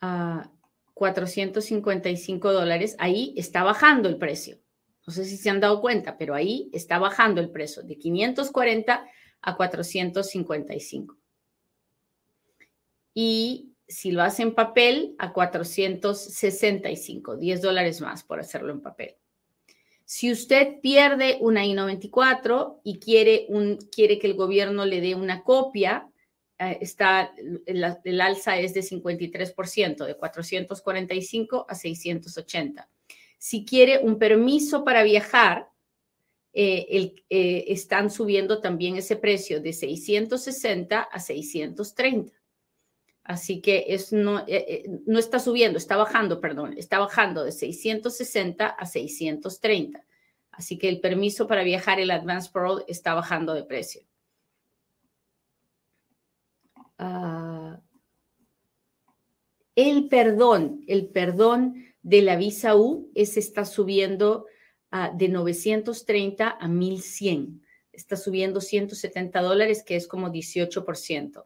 a 0.00 0.50
455 0.92 2.52
dólares, 2.52 2.96
ahí 2.98 3.32
está 3.36 3.62
bajando 3.62 4.08
el 4.08 4.18
precio. 4.18 4.58
No 5.06 5.12
sé 5.12 5.24
si 5.24 5.36
se 5.36 5.50
han 5.50 5.60
dado 5.60 5.80
cuenta, 5.80 6.18
pero 6.18 6.34
ahí 6.34 6.68
está 6.72 6.98
bajando 6.98 7.40
el 7.40 7.52
precio 7.52 7.84
de 7.84 7.96
540 7.96 9.06
a 9.42 9.56
455. 9.56 11.16
Y 13.14 13.72
si 13.86 14.10
lo 14.10 14.24
hace 14.24 14.42
en 14.42 14.52
papel, 14.52 15.14
a 15.20 15.32
465, 15.32 17.36
10 17.36 17.62
dólares 17.62 18.00
más 18.00 18.24
por 18.24 18.40
hacerlo 18.40 18.72
en 18.72 18.80
papel. 18.80 19.14
Si 20.08 20.30
usted 20.30 20.80
pierde 20.80 21.36
una 21.40 21.66
I-94 21.66 22.80
y 22.84 23.00
quiere, 23.00 23.48
quiere 23.90 24.20
que 24.20 24.28
el 24.28 24.34
gobierno 24.34 24.84
le 24.86 25.00
dé 25.00 25.16
una 25.16 25.42
copia, 25.42 26.08
eh, 26.60 26.78
está, 26.80 27.34
el, 27.66 28.20
alza 28.20 28.56
es 28.56 28.72
de 28.72 28.82
53%, 28.82 30.06
de 30.06 30.14
445 30.16 31.66
a 31.68 31.74
680. 31.74 32.88
Si 33.36 33.64
quiere 33.64 33.98
un 33.98 34.16
permiso 34.16 34.84
para 34.84 35.02
viajar, 35.02 35.70
eh, 36.52 37.12
eh, 37.28 37.64
están 37.66 38.08
subiendo 38.08 38.60
también 38.60 38.96
ese 38.96 39.16
precio 39.16 39.60
de 39.60 39.72
660 39.72 41.00
a 41.00 41.18
630. 41.18 42.32
Así 43.26 43.60
que 43.60 43.86
es, 43.88 44.12
no, 44.12 44.44
no 45.06 45.18
está 45.18 45.40
subiendo, 45.40 45.78
está 45.78 45.96
bajando, 45.96 46.40
perdón, 46.40 46.74
está 46.78 47.00
bajando 47.00 47.42
de 47.42 47.50
660 47.50 48.68
a 48.68 48.86
630. 48.86 50.04
Así 50.52 50.78
que 50.78 50.88
el 50.88 51.00
permiso 51.00 51.48
para 51.48 51.64
viajar, 51.64 51.98
el 51.98 52.12
Advanced 52.12 52.52
Parole, 52.52 52.84
está 52.86 53.14
bajando 53.14 53.52
de 53.54 53.64
precio. 53.64 54.02
Ah, 56.98 57.80
el 59.74 60.08
perdón, 60.08 60.84
el 60.86 61.08
perdón 61.08 61.84
de 62.02 62.22
la 62.22 62.36
visa 62.36 62.76
U, 62.76 63.10
ese 63.16 63.40
está 63.40 63.64
subiendo 63.64 64.46
ah, 64.92 65.10
de 65.12 65.28
930 65.28 66.58
a 66.60 66.68
1100. 66.68 67.60
Está 67.90 68.16
subiendo 68.16 68.60
170 68.60 69.42
dólares, 69.42 69.82
que 69.82 69.96
es 69.96 70.06
como 70.06 70.30
18%. 70.30 71.44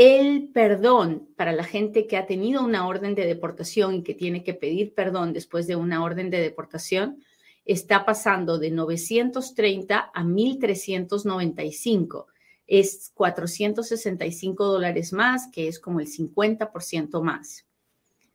El 0.00 0.50
perdón 0.50 1.28
para 1.34 1.50
la 1.50 1.64
gente 1.64 2.06
que 2.06 2.16
ha 2.16 2.24
tenido 2.24 2.62
una 2.62 2.86
orden 2.86 3.16
de 3.16 3.26
deportación 3.26 3.96
y 3.96 4.02
que 4.04 4.14
tiene 4.14 4.44
que 4.44 4.54
pedir 4.54 4.94
perdón 4.94 5.32
después 5.32 5.66
de 5.66 5.74
una 5.74 6.04
orden 6.04 6.30
de 6.30 6.40
deportación 6.40 7.24
está 7.64 8.04
pasando 8.04 8.60
de 8.60 8.70
930 8.70 10.12
a 10.14 10.22
1395 10.22 12.28
es 12.68 13.10
465 13.12 14.66
dólares 14.66 15.12
más, 15.12 15.48
que 15.50 15.66
es 15.66 15.80
como 15.80 15.98
el 15.98 16.06
50% 16.06 17.20
más. 17.20 17.66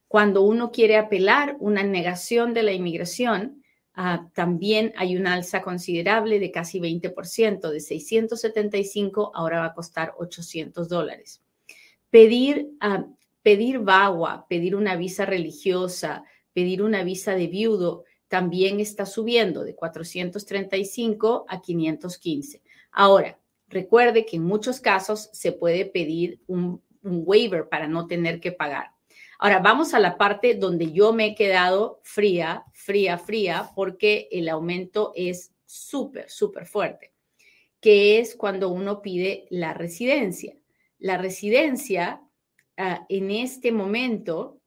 Cuando 0.10 0.42
uno 0.42 0.70
quiere 0.70 0.98
apelar 0.98 1.56
una 1.62 1.84
negación 1.84 2.54
de 2.54 2.64
la 2.64 2.74
inmigración, 2.74 3.64
ah, 3.94 4.28
también 4.34 4.92
hay 4.98 5.16
una 5.16 5.36
alza 5.36 5.62
considerable 5.62 6.40
de 6.40 6.52
casi 6.52 6.82
20%, 6.82 7.70
de 7.70 7.80
675 7.80 9.32
ahora 9.34 9.60
va 9.60 9.68
a 9.68 9.74
costar 9.74 10.14
800 10.18 10.90
dólares. 10.90 11.40
Pedir, 12.14 12.70
uh, 12.86 13.16
pedir 13.42 13.80
VAWA, 13.80 14.46
pedir 14.48 14.76
una 14.76 14.96
visa 14.96 15.26
religiosa, 15.26 16.24
pedir 16.54 16.84
una 16.84 17.04
visa 17.04 17.34
de 17.34 17.48
viudo, 17.48 18.04
también 18.28 18.80
está 18.80 19.08
subiendo 19.08 19.64
de 19.64 19.74
435 19.74 21.46
a 21.50 21.62
515. 21.62 22.62
Ahora, 22.92 23.40
Recuerde 23.74 24.26
que 24.26 24.36
en 24.36 24.44
muchos 24.44 24.80
casos 24.80 25.32
se 25.34 25.52
puede 25.52 25.86
pedir 25.86 26.40
un, 26.46 26.82
waiver 27.02 27.68
para 27.68 27.88
no 27.88 28.08
tener 28.08 28.40
que 28.40 28.54
pagar. 28.54 28.92
Ahora 29.40 29.60
vamos 29.60 29.94
a 29.94 30.00
la 30.00 30.16
parte 30.16 30.54
donde 30.54 30.94
yo 30.94 31.12
me 31.12 31.26
he 31.26 31.36
quedado 31.36 32.00
fría, 32.04 32.64
fría, 32.72 33.18
fría, 33.18 33.72
porque 33.76 34.30
el 34.32 34.48
aumento 34.48 35.12
es 35.16 35.52
súper, 35.66 36.30
súper 36.30 36.66
fuerte, 36.66 37.12
que 37.82 38.20
es 38.20 38.36
cuando 38.36 38.70
uno 38.70 39.02
pide 39.02 39.48
la 39.50 39.74
residencia. 39.74 40.56
La 41.04 41.18
residencia 41.18 42.22
ah, 42.78 43.06
en 43.10 43.30
este 43.30 43.74
momento 43.74 44.62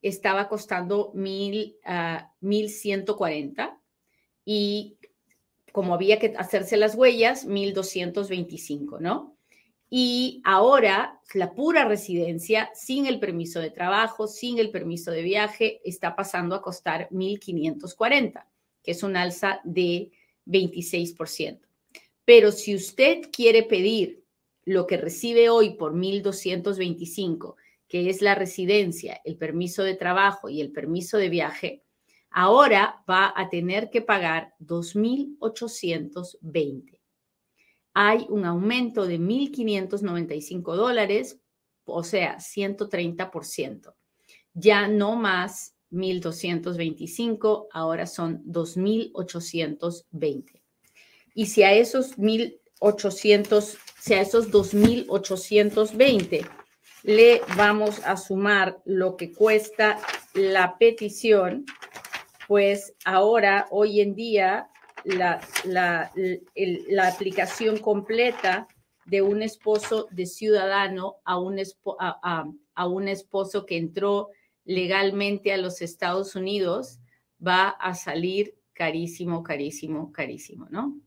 estaba 0.00 0.48
costando 0.48 1.10
mil, 1.12 1.76
uh, 1.84 2.22
1.140 2.40 3.76
y 4.44 4.96
como 5.72 5.92
había 5.92 6.20
que 6.20 6.34
hacerse 6.38 6.76
las 6.76 6.94
huellas, 6.94 7.46
1225, 7.46 9.00
¿no? 9.00 9.36
Y 9.90 10.40
ahora 10.44 11.20
la 11.34 11.52
pura 11.52 11.84
residencia, 11.84 12.70
sin 12.72 13.06
el 13.06 13.18
permiso 13.18 13.58
de 13.58 13.72
trabajo, 13.72 14.28
sin 14.28 14.60
el 14.60 14.70
permiso 14.70 15.10
de 15.10 15.22
viaje, 15.22 15.80
está 15.84 16.14
pasando 16.14 16.54
a 16.54 16.62
costar 16.62 17.08
1540, 17.10 18.48
que 18.84 18.92
es 18.92 19.02
un 19.02 19.16
alza 19.16 19.60
de 19.64 20.12
26%. 20.46 21.58
Pero 22.24 22.52
si 22.52 22.72
usted 22.76 23.28
quiere 23.32 23.64
pedir 23.64 24.25
lo 24.66 24.86
que 24.86 24.98
recibe 24.98 25.48
hoy 25.48 25.76
por 25.76 25.94
1225, 25.94 27.56
que 27.88 28.10
es 28.10 28.20
la 28.20 28.34
residencia, 28.34 29.18
el 29.24 29.38
permiso 29.38 29.82
de 29.84 29.94
trabajo 29.94 30.50
y 30.50 30.60
el 30.60 30.72
permiso 30.72 31.18
de 31.18 31.28
viaje, 31.30 31.84
ahora 32.30 33.04
va 33.08 33.32
a 33.34 33.48
tener 33.48 33.90
que 33.90 34.02
pagar 34.02 34.54
2.820. 34.58 36.98
Hay 37.94 38.26
un 38.28 38.44
aumento 38.44 39.06
de 39.06 39.20
1.595 39.20 40.74
dólares, 40.74 41.40
o 41.84 42.02
sea, 42.02 42.38
130%. 42.38 43.94
Ya 44.52 44.88
no 44.88 45.14
más 45.14 45.76
1.225, 45.92 47.68
ahora 47.70 48.06
son 48.06 48.42
2.820. 48.44 50.60
Y 51.34 51.46
si 51.46 51.62
a 51.62 51.72
esos 51.72 52.18
1.800, 52.80 53.78
si 53.98 54.14
a 54.14 54.20
esos 54.20 54.50
2.820 54.50 56.48
le 57.02 57.40
vamos 57.56 58.00
a 58.04 58.16
sumar 58.16 58.78
lo 58.84 59.16
que 59.16 59.32
cuesta 59.32 59.98
la 60.34 60.76
petición, 60.78 61.64
pues 62.48 62.94
ahora, 63.04 63.66
hoy 63.70 64.00
en 64.00 64.14
día, 64.14 64.68
la, 65.04 65.40
la, 65.64 67.08
aplicación 67.08 67.78
completa 67.78 68.66
de 69.04 69.22
un 69.22 69.42
esposo 69.42 70.08
de 70.10 70.26
ciudadano 70.26 71.16
a 71.24 71.38
un, 71.38 71.60
a, 72.00 72.86
un 72.86 73.08
esposo 73.08 73.66
que 73.66 73.76
entró 73.76 74.30
legalmente 74.64 75.52
a 75.52 75.58
los 75.58 75.80
Estados 75.80 76.34
Unidos 76.34 76.98
va 77.44 77.68
a 77.68 77.94
salir 77.94 78.56
carísimo, 78.72 79.44
carísimo, 79.44 80.10
carísimo, 80.10 80.66
¿no? 80.70 81.00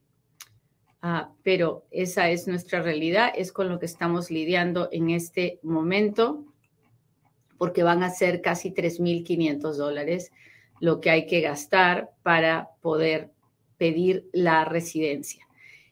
Ah, 1.02 1.32
pero 1.44 1.86
esa 1.92 2.30
es 2.30 2.48
nuestra 2.48 2.82
realidad, 2.82 3.32
es 3.36 3.52
con 3.54 3.70
lo 3.70 3.80
que 3.80 3.86
estamos 3.86 4.30
lidiando 4.30 4.90
en 4.92 5.10
este 5.10 5.60
momento, 5.64 6.46
porque 7.58 7.84
van 7.84 8.04
a 8.04 8.10
ser 8.10 8.42
casi 8.42 8.72
3.500 8.72 9.74
dólares 9.76 10.32
lo 10.82 11.00
que 11.00 11.10
hay 11.10 11.26
que 11.26 11.42
gastar 11.42 12.12
para 12.24 12.70
poder 12.82 13.32
pedir 13.78 14.30
la 14.34 14.66
residencia. 14.66 15.48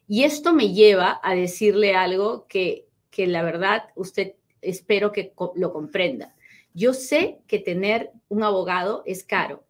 Y 0.08 0.24
esto 0.24 0.54
me 0.54 0.74
lleva 0.74 1.20
a 1.24 1.36
decirle 1.36 1.96
algo 1.96 2.46
que, 2.48 2.86
que 3.10 3.28
la 3.28 3.44
verdad 3.44 3.90
usted 3.96 4.34
espero 4.62 5.12
que 5.12 5.34
lo 5.56 5.74
comprenda. 5.74 6.36
Yo 6.74 6.94
sé 6.94 7.40
que 7.48 7.60
tener 7.60 8.12
un 8.30 8.44
abogado 8.44 9.04
es 9.06 9.24
caro, 9.24 9.64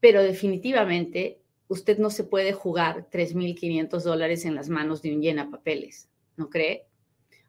pero 0.00 0.22
definitivamente 0.22 1.40
usted 1.68 1.98
no 1.98 2.10
se 2.10 2.24
puede 2.24 2.52
jugar 2.52 3.08
3.500 3.10 4.02
dólares 4.02 4.44
en 4.44 4.54
las 4.54 4.68
manos 4.68 5.02
de 5.02 5.14
un 5.14 5.22
llena 5.22 5.50
papeles, 5.50 6.08
¿no 6.36 6.50
cree? 6.50 6.86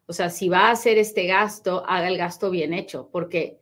O 0.06 0.12
sea, 0.12 0.30
si 0.30 0.48
va 0.48 0.68
a 0.68 0.72
hacer 0.72 0.98
este 0.98 1.26
gasto, 1.26 1.84
haga 1.86 2.08
el 2.08 2.18
gasto 2.18 2.50
bien 2.50 2.74
hecho, 2.74 3.08
porque 3.10 3.60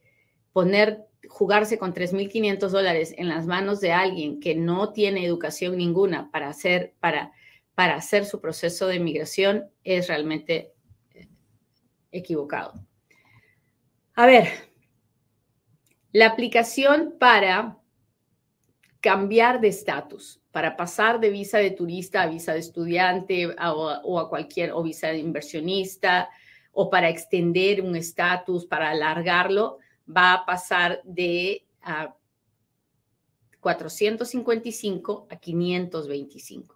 poner 0.52 1.06
jugarse 1.28 1.78
con 1.78 1.94
3.500 1.94 2.68
dólares 2.68 3.14
en 3.16 3.28
las 3.28 3.46
manos 3.46 3.80
de 3.80 3.92
alguien 3.92 4.40
que 4.40 4.54
no 4.54 4.92
tiene 4.92 5.24
educación 5.24 5.76
ninguna 5.76 6.30
para 6.30 6.48
hacer, 6.48 6.94
para, 7.00 7.32
para 7.74 7.96
hacer 7.96 8.24
su 8.24 8.40
proceso 8.40 8.86
de 8.86 9.00
migración 9.00 9.70
es 9.84 10.08
realmente 10.08 10.72
eh, 11.14 11.28
equivocado. 12.12 12.74
A 14.14 14.26
ver, 14.26 14.48
la 16.12 16.26
aplicación 16.26 17.14
para 17.18 17.77
cambiar 19.00 19.61
de 19.61 19.68
estatus, 19.68 20.40
para 20.50 20.76
pasar 20.76 21.20
de 21.20 21.30
visa 21.30 21.58
de 21.58 21.70
turista 21.70 22.22
a 22.22 22.26
visa 22.26 22.52
de 22.52 22.58
estudiante 22.58 23.46
o 23.46 24.18
a 24.18 24.28
cualquier, 24.28 24.72
o 24.72 24.82
visa 24.82 25.08
de 25.08 25.18
inversionista, 25.18 26.28
o 26.72 26.90
para 26.90 27.08
extender 27.08 27.80
un 27.80 27.96
estatus, 27.96 28.66
para 28.66 28.90
alargarlo, 28.90 29.78
va 30.08 30.32
a 30.32 30.46
pasar 30.46 31.00
de 31.04 31.66
455 33.61 35.26
a 35.30 35.37
525, 35.37 36.74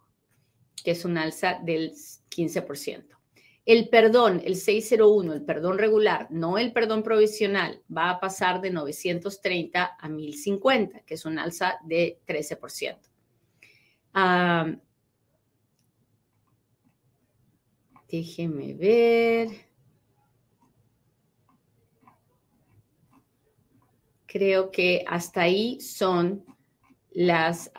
que 0.85 0.91
es 0.91 1.05
un 1.05 1.19
alza 1.19 1.59
del 1.63 1.93
15%. 2.31 3.22
El 3.65 3.89
perdón, 3.89 4.43
el 4.45 4.57
601, 4.57 5.33
el 5.35 5.45
perdón 5.45 5.79
regular, 5.79 6.27
no 6.31 6.59
el 6.59 6.73
perdón 6.73 7.03
provisional, 7.03 7.83
va 7.95 8.11
a 8.11 8.21
pasar 8.21 8.61
de 8.61 8.71
930 8.71 9.97
a 9.99 10.09
1050, 10.09 11.01
que 11.01 11.15
es 11.15 11.25
un 11.25 11.39
alza 11.39 11.79
de 11.85 12.21
13%. 12.27 12.99
déjeme 18.09 18.75
ver. 18.75 19.73
creo 24.33 24.71
que 24.71 25.05
hasta 25.07 25.43
ahí 25.43 25.79
son 25.79 26.43
las, 27.11 27.71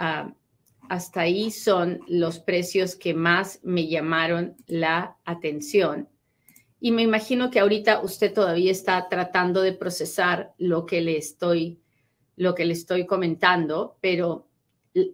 hasta 0.89 1.22
ahí 1.22 1.52
son 1.52 2.02
los 2.08 2.39
precios 2.39 2.96
que 2.96 3.13
más 3.13 3.60
me 3.63 3.88
llamaron 3.88 4.56
la 4.67 5.17
atención. 5.26 6.10
y 6.80 6.91
me 6.91 7.02
imagino 7.02 7.50
que 7.50 7.62
ahorita 7.62 8.02
usted 8.02 8.34
todavía 8.34 8.69
está 8.69 9.08
tratando 9.08 9.62
de 9.62 9.72
procesar 9.72 10.54
lo 10.58 10.86
que 10.86 11.00
le 11.00 11.17
estoy, 11.17 11.80
lo 12.36 12.54
que 12.56 12.65
le 12.65 12.74
estoy 12.74 13.06
comentando, 13.06 13.98
pero 14.02 14.50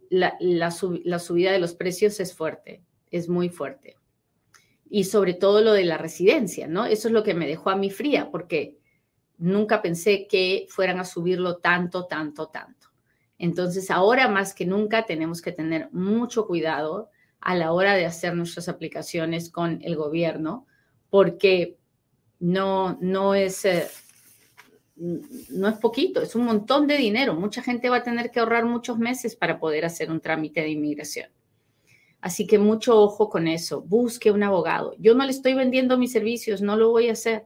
la, 0.09 0.35
la, 0.39 0.71
subida 0.71 1.51
de 1.51 1.59
los 1.59 1.75
precios 1.75 2.19
es 2.19 2.33
fuerte, 2.33 2.83
es 3.11 3.29
muy 3.29 3.49
fuerte. 3.49 3.97
Y 4.89 5.03
sobre 5.03 5.35
todo 5.35 5.61
lo 5.61 5.73
de 5.73 5.85
la 5.85 5.97
residencia, 5.97 6.67
¿no? 6.67 6.85
Eso 6.85 7.07
es 7.07 7.13
lo 7.13 7.23
que 7.23 7.35
me 7.35 7.47
dejó 7.47 7.69
a 7.69 7.75
mí 7.75 7.91
fría, 7.91 8.29
porque 8.31 8.79
nunca 9.37 9.81
pensé 9.81 10.27
que 10.27 10.65
fueran 10.69 10.99
a 10.99 11.05
subirlo 11.05 11.57
tanto, 11.57 12.05
tanto, 12.05 12.47
tanto. 12.47 12.88
Entonces, 13.39 13.89
ahora 13.89 14.27
más 14.27 14.53
que 14.53 14.65
nunca 14.65 15.05
tenemos 15.05 15.41
que 15.41 15.53
tener 15.53 15.89
mucho 15.91 16.45
cuidado 16.45 17.09
a 17.39 17.55
la 17.55 17.71
hora 17.71 17.95
de 17.95 18.05
hacer 18.05 18.35
nuestras 18.35 18.67
aplicaciones 18.67 19.49
con 19.49 19.79
el 19.81 19.95
gobierno, 19.95 20.67
porque 21.09 21.77
no, 22.39 22.97
no 23.01 23.33
es... 23.33 23.65
Eh, 23.65 23.87
no 25.01 25.69
es 25.69 25.77
poquito, 25.77 26.21
es 26.21 26.35
un 26.35 26.43
montón 26.43 26.85
de 26.85 26.97
dinero. 26.97 27.33
Mucha 27.33 27.61
gente 27.61 27.89
va 27.89 27.97
a 27.97 28.03
tener 28.03 28.31
que 28.31 28.41
ahorrar 28.41 28.65
muchos 28.65 28.99
meses 28.99 29.33
para 29.33 29.57
poder 29.57 29.85
hacer 29.85 30.11
un 30.11 30.19
trámite 30.19 30.59
de 30.59 30.71
inmigración. 30.71 31.29
Así 32.19 32.45
que 32.45 32.59
mucho 32.59 32.99
ojo 32.99 33.29
con 33.29 33.47
eso. 33.47 33.81
Busque 33.81 34.29
un 34.29 34.43
abogado. 34.43 34.93
Yo 34.99 35.15
no 35.15 35.23
le 35.23 35.31
estoy 35.31 35.53
vendiendo 35.53 35.97
mis 35.97 36.11
servicios, 36.11 36.61
no 36.61 36.75
lo 36.75 36.89
voy 36.89 37.07
a 37.07 37.13
hacer, 37.13 37.45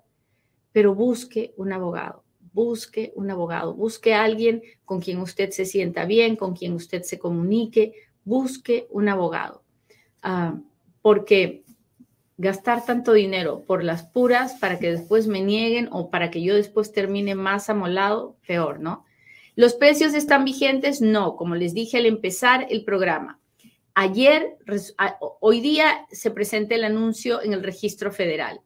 pero 0.71 0.95
busque 0.95 1.53
un 1.56 1.73
abogado. 1.73 2.23
Busque 2.54 3.12
un 3.16 3.30
abogado. 3.32 3.74
Busque 3.74 4.13
a 4.13 4.24
alguien 4.24 4.62
con 4.86 5.02
quien 5.02 5.20
usted 5.20 5.50
se 5.50 5.66
sienta 5.66 6.06
bien, 6.06 6.36
con 6.36 6.56
quien 6.56 6.74
usted 6.74 7.04
se 7.04 7.20
comunique. 7.20 7.94
Busque 8.24 8.88
un 8.89 9.10
abogado. 9.10 9.63
Ah, 10.22 10.58
porque 11.02 11.63
gastar 12.38 12.86
tanto 12.86 13.13
dinero 13.13 13.63
por 13.66 13.84
las 13.84 14.04
puras 14.04 14.54
para 14.54 14.80
que 14.80 14.92
después 14.92 15.28
me 15.28 15.42
nieguen 15.42 15.89
o 15.92 16.10
para 16.10 16.32
que 16.32 16.42
yo 16.42 16.56
después 16.56 16.92
termine 16.92 17.36
más 17.36 17.70
amolado, 17.70 18.38
peor, 18.48 18.80
¿no? 18.80 19.06
¿Los 19.56 19.76
precios 19.76 20.13
están 20.13 20.46
vigentes? 20.46 21.02
No, 21.02 21.36
como 21.36 21.56
les 21.56 21.74
dije 21.74 21.98
al 21.98 22.06
empezar 22.06 22.66
el 22.70 22.84
programa. 22.84 23.39
Ayer, 23.94 24.58
hoy 25.39 25.62
día 25.62 26.08
se 26.12 26.32
presenta 26.32 26.74
el 26.74 26.84
anuncio 26.84 27.44
en 27.44 27.54
el 27.54 27.63
registro 27.63 28.12
federal. 28.12 28.62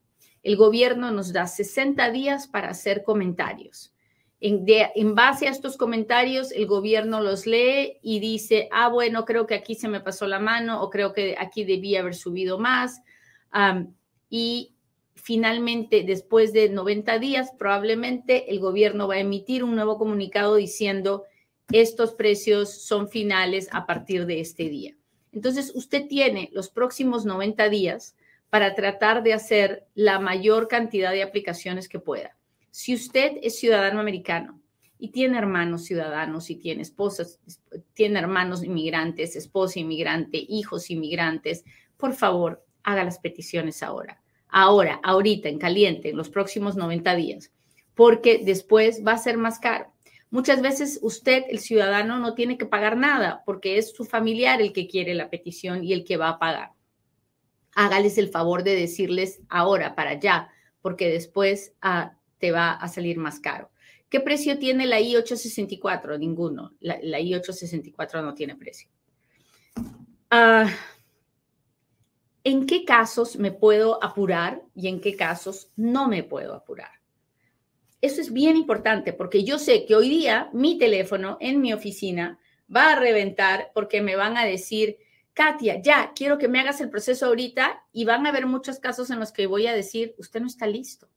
El 0.47 0.55
gobierno 0.55 1.11
nos 1.11 1.33
da 1.33 1.45
60 1.45 2.09
días 2.11 2.47
para 2.47 2.69
hacer 2.69 3.03
comentarios. 3.03 3.93
En, 4.39 5.13
base 5.13 5.49
a 5.49 5.51
estos 5.51 5.75
comentarios, 5.75 6.53
el 6.53 6.67
gobierno 6.67 7.19
los 7.19 7.45
lee 7.45 7.97
y 8.01 8.21
dice, 8.21 8.69
ah, 8.71 8.87
bueno, 8.87 9.25
creo 9.25 9.45
que 9.45 9.55
aquí 9.55 9.75
se 9.75 9.89
me 9.89 9.99
pasó 9.99 10.25
la 10.25 10.39
mano 10.39 10.81
o 10.81 10.89
creo 10.89 11.11
que 11.11 11.35
aquí 11.37 11.65
debía 11.65 11.99
haber 11.99 12.15
subido 12.15 12.57
más. 12.59 13.01
y 14.29 14.73
finalmente, 15.15 16.03
después 16.03 16.53
de 16.53 16.69
90 16.69 17.19
días, 17.19 17.51
probablemente 17.59 18.49
el 18.49 18.61
gobierno 18.61 19.09
va 19.09 19.15
a 19.15 19.19
emitir 19.19 19.65
un 19.65 19.75
nuevo 19.75 19.97
comunicado 19.97 20.55
diciendo, 20.55 21.25
estos 21.73 22.13
precios 22.13 22.69
son 22.69 23.09
finales 23.09 23.67
a 23.73 23.85
partir 23.85 24.25
de 24.25 24.39
este 24.39 24.69
día. 24.69 24.95
Entonces, 25.33 25.73
usted 25.75 26.07
tiene 26.07 26.49
los 26.53 26.69
próximos 26.69 27.25
90 27.25 27.67
días 27.67 28.15
para 28.49 28.75
tratar 28.75 29.23
de 29.23 29.33
hacer 29.33 29.85
la 29.93 30.19
mayor 30.19 30.67
cantidad 30.67 31.11
de 31.11 31.23
aplicaciones 31.23 31.89
que 31.89 31.99
pueda. 31.99 32.37
Si 32.71 32.93
usted 32.93 33.33
es 33.41 33.59
ciudadano 33.59 33.99
americano 33.99 34.61
y 34.99 35.09
tiene 35.09 35.37
hermanos 35.37 35.85
ciudadanos 35.85 36.49
y 36.49 36.55
tiene 36.55 36.81
esposas, 36.81 37.39
tiene 37.93 38.19
hermanos 38.19 38.63
inmigrantes, 38.63 39.35
esposa 39.35 39.79
inmigrante, 39.79 40.37
hijos 40.47 40.89
inmigrantes, 40.89 41.63
por 41.97 42.13
favor, 42.13 42.63
haga 42.83 43.03
las 43.03 43.19
peticiones 43.19 43.83
ahora. 43.83 44.21
Ahora, 44.47 44.99
ahorita, 45.03 45.49
en 45.49 45.59
caliente, 45.59 46.09
en 46.09 46.17
los 46.17 46.29
próximos 46.29 46.77
90 46.77 47.15
días, 47.15 47.51
porque 47.95 48.41
después 48.43 49.03
va 49.05 49.13
a 49.13 49.17
ser 49.17 49.37
más 49.37 49.59
caro. 49.59 49.91
Muchas 50.29 50.61
veces 50.61 50.99
usted, 51.01 51.43
el 51.49 51.59
ciudadano, 51.59 52.19
no 52.19 52.33
tiene 52.33 52.57
que 52.57 52.65
pagar 52.65 52.97
nada 52.97 53.43
porque 53.45 53.77
es 53.77 53.93
su 53.93 54.05
familiar 54.05 54.61
el 54.61 54.73
que 54.73 54.87
quiere 54.87 55.13
la 55.13 55.29
petición 55.29 55.83
y 55.83 55.93
el 55.93 56.03
que 56.03 56.17
va 56.17 56.29
a 56.29 56.39
pagar. 56.39 56.76
Hágales 57.79 58.17
el 58.17 58.29
favor 58.29 58.63
de 58.63 58.75
decirles 58.75 59.39
ahora, 59.49 59.93
para 59.93 60.09
allá, 60.09 60.49
porque 60.81 61.09
después 61.09 61.75
ah, 61.83 62.17
te 62.39 62.49
va 62.51 62.71
a 62.71 62.87
salir 62.87 63.19
más 63.19 63.39
caro. 63.39 63.69
¿Qué 64.09 64.19
precio 64.19 64.57
tiene 64.57 64.87
la 64.87 64.99
I-864? 64.99 66.17
Ninguno. 66.17 66.73
La, 66.79 67.19
I-864 67.19 68.23
no 68.23 68.33
tiene 68.33 68.55
precio. 68.55 68.89
Ah, 70.31 70.67
¿En 72.43 72.65
qué 72.65 72.83
casos 72.83 73.35
me 73.35 73.51
puedo 73.51 74.03
apurar 74.03 74.63
y 74.73 74.87
en 74.87 74.99
qué 74.99 75.15
casos 75.15 75.69
no 75.75 76.07
me 76.07 76.23
puedo 76.23 76.55
apurar? 76.55 76.89
Eso 78.01 78.21
es 78.21 78.33
bien 78.33 78.55
importante 78.57 79.13
porque 79.13 79.43
yo 79.43 79.59
sé 79.59 79.85
que 79.85 79.95
hoy 79.95 80.09
día 80.09 80.49
mi 80.51 80.79
teléfono 80.79 81.37
en 81.39 81.61
mi 81.61 81.73
oficina 81.73 82.39
va 82.75 82.93
a 82.93 82.99
reventar 82.99 83.69
porque 83.75 84.01
me 84.01 84.15
van 84.15 84.35
a 84.35 84.45
decir, 84.45 84.97
Katia, 85.37 85.81
ya, 85.81 86.13
quiero 86.15 86.37
que 86.39 86.47
me 86.47 86.59
hagas 86.59 86.81
el 86.81 86.89
proceso 86.89 87.27
ahorita 87.27 87.85
y 87.93 88.05
van 88.05 88.25
a 88.25 88.29
haber 88.29 88.47
muchos 88.47 88.79
casos 88.79 89.11
en 89.11 89.19
los 89.19 89.31
que 89.31 89.45
voy 89.45 89.67
a 89.67 89.73
decir, 89.73 90.15
usted 90.17 90.41
no 90.41 90.47
está 90.47 90.65
listo 90.65 91.07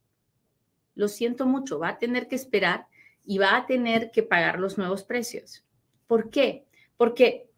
lo 1.01 1.09
siento 1.09 1.47
mucho, 1.47 1.79
va 1.79 1.89
a 1.89 1.99
tener 1.99 2.29
que 2.29 2.37
esperar 2.37 2.87
y 3.25 3.39
va 3.39 3.57
a 3.57 3.67
tener 3.67 4.11
que 4.11 4.23
pagar 4.23 4.61
los 4.61 4.79
nuevos 4.79 5.03
precios. 5.03 5.65
¿Por 6.07 6.31
qué? 6.31 6.67
Porque, 6.97 7.49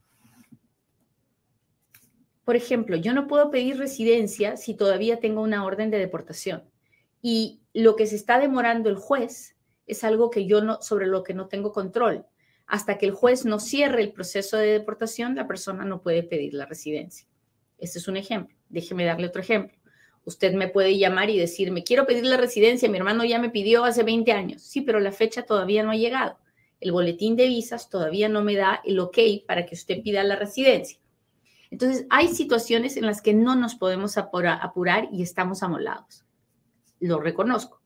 por 2.45 2.57
ejemplo, 2.57 2.97
yo 2.97 3.13
no 3.13 3.27
puedo 3.27 3.51
pedir 3.51 3.79
residencia 3.79 4.57
si 4.57 4.75
todavía 4.75 5.19
tengo 5.19 5.43
una 5.43 5.65
orden 5.65 5.91
de 5.91 5.99
deportación. 5.99 6.63
Y 7.21 7.61
lo 7.75 7.97
que 7.97 8.07
se 8.07 8.17
está 8.17 8.39
demorando 8.39 8.89
el 8.89 8.97
juez 8.97 9.57
es 9.87 10.05
algo 10.05 10.31
que 10.31 10.47
yo 10.47 10.63
no, 10.63 10.81
sobre 10.81 11.07
lo 11.07 11.25
que 11.25 11.35
no 11.35 11.49
tengo 11.49 11.73
control. 11.73 12.27
Hasta 12.67 12.99
que 12.99 13.07
el 13.07 13.13
juez 13.13 13.45
no 13.45 13.59
cierre 13.61 14.03
el 14.03 14.13
proceso 14.13 14.57
de 14.57 14.69
deportación, 14.69 15.35
la 15.35 15.47
persona 15.47 15.85
no 15.85 16.03
puede 16.03 16.23
pedir 16.23 16.55
la 16.55 16.67
residencia. 16.67 17.27
Este 17.79 17.99
es 17.99 18.09
un 18.09 18.17
ejemplo. 18.17 18.57
Déjeme 18.69 19.05
darle 19.05 19.27
otro 19.27 19.43
ejemplo. 19.43 19.77
Usted 20.25 20.55
me 20.55 20.69
puede 20.69 20.97
llamar 20.97 21.31
y 21.31 21.39
decirme, 21.39 21.83
quiero 21.83 22.07
pedir 22.07 22.25
la 22.25 22.37
residencia, 22.37 22.89
mi 22.89 22.97
hermano 22.97 23.25
ya 23.25 23.39
me 23.39 23.51
pidió 23.51 23.85
hace 23.85 24.05
20 24.05 24.33
años. 24.33 24.63
Sí, 24.63 24.83
pero 24.83 25.01
la 25.01 25.11
fecha 25.11 25.43
todavía 25.43 25.83
no 25.83 25.91
ha 25.91 25.97
llegado. 25.97 26.39
El 26.81 26.93
boletín 26.93 27.37
de 27.37 27.49
visas 27.49 27.91
todavía 27.91 28.29
no 28.29 28.43
me 28.43 28.55
da 28.55 28.81
el 28.85 28.99
ok 29.01 29.19
para 29.47 29.67
que 29.67 29.75
usted 29.75 30.03
pida 30.03 30.23
la 30.23 30.37
residencia. 30.37 30.99
Entonces, 31.71 32.07
hay 32.11 32.29
situaciones 32.29 32.97
en 32.97 33.07
las 33.07 33.23
que 33.23 33.35
no 33.35 33.57
nos 33.57 33.75
podemos 33.75 34.19
apurar 34.19 35.09
y 35.11 35.23
estamos 35.23 35.63
amolados. 35.63 36.25
Lo 37.01 37.19
reconozco. 37.19 37.81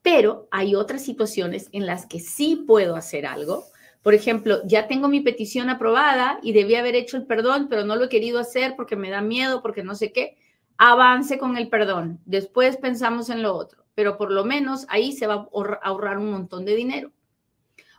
Pero 0.00 0.48
hay 0.50 0.74
otras 0.74 1.02
situaciones 1.02 1.68
en 1.72 1.86
las 1.86 2.06
que 2.06 2.20
sí 2.20 2.64
puedo 2.66 2.94
hacer 2.94 3.26
algo. 3.26 3.64
Por 4.06 4.14
ejemplo, 4.14 4.60
ya 4.64 4.86
tengo 4.86 5.08
mi 5.08 5.18
petición 5.18 5.68
aprobada 5.68 6.38
y 6.40 6.52
debí 6.52 6.76
haber 6.76 6.94
hecho 6.94 7.16
el 7.16 7.26
perdón, 7.26 7.66
pero 7.68 7.84
no 7.84 7.96
lo 7.96 8.04
he 8.04 8.08
querido 8.08 8.38
hacer 8.38 8.76
porque 8.76 8.94
me 8.94 9.10
da 9.10 9.20
miedo, 9.20 9.62
porque 9.62 9.82
no 9.82 9.96
sé 9.96 10.12
qué 10.12 10.36
avance 10.78 11.38
con 11.38 11.56
el 11.56 11.68
perdón, 11.68 12.20
después 12.24 12.76
pensamos 12.76 13.30
en 13.30 13.42
lo 13.42 13.56
otro, 13.56 13.84
pero 13.96 14.16
por 14.16 14.30
lo 14.30 14.44
menos 14.44 14.86
ahí 14.90 15.10
se 15.10 15.26
va 15.26 15.34
a 15.34 15.48
ahorrar 15.82 16.18
un 16.18 16.30
montón 16.30 16.64
de 16.64 16.76
dinero. 16.76 17.10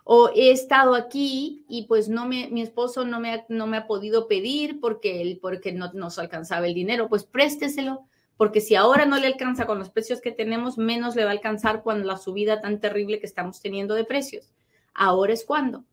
O 0.05 0.29
he 0.33 0.51
estado 0.51 0.95
aquí 0.95 1.65
y 1.67 1.87
pues 1.87 2.07
no 2.07 2.25
me, 2.25 2.47
mi 2.51 2.61
esposo 2.61 3.03
no 3.03 3.19
me, 3.19 3.43
no 3.49 3.67
me 3.67 3.75
ha 3.75 3.85
podido 3.85 4.29
pedir 4.29 4.79
porque, 4.79 5.21
él, 5.21 5.39
porque 5.41 5.73
no 5.73 5.91
nos 5.91 6.19
alcanzaba 6.19 6.67
el 6.67 6.73
dinero, 6.73 7.09
pues 7.09 7.25
présteselo, 7.25 8.05
porque 8.37 8.61
si 8.61 8.75
ahora 8.75 9.05
no 9.05 9.17
le 9.17 9.27
alcanza 9.27 9.65
con 9.65 9.77
los 9.77 9.89
precios 9.89 10.21
que 10.21 10.31
tenemos, 10.31 10.77
menos 10.77 11.17
le 11.17 11.25
va 11.25 11.31
a 11.31 11.33
alcanzar 11.33 11.83
con 11.83 12.07
la 12.07 12.15
subida 12.15 12.61
tan 12.61 12.79
terrible 12.79 13.19
que 13.19 13.25
estamos 13.25 13.59
teniendo 13.59 13.93
de 13.93 14.05
precios. 14.05 14.53
Ahora 14.93 15.33
es 15.33 15.43
cuando. 15.43 15.83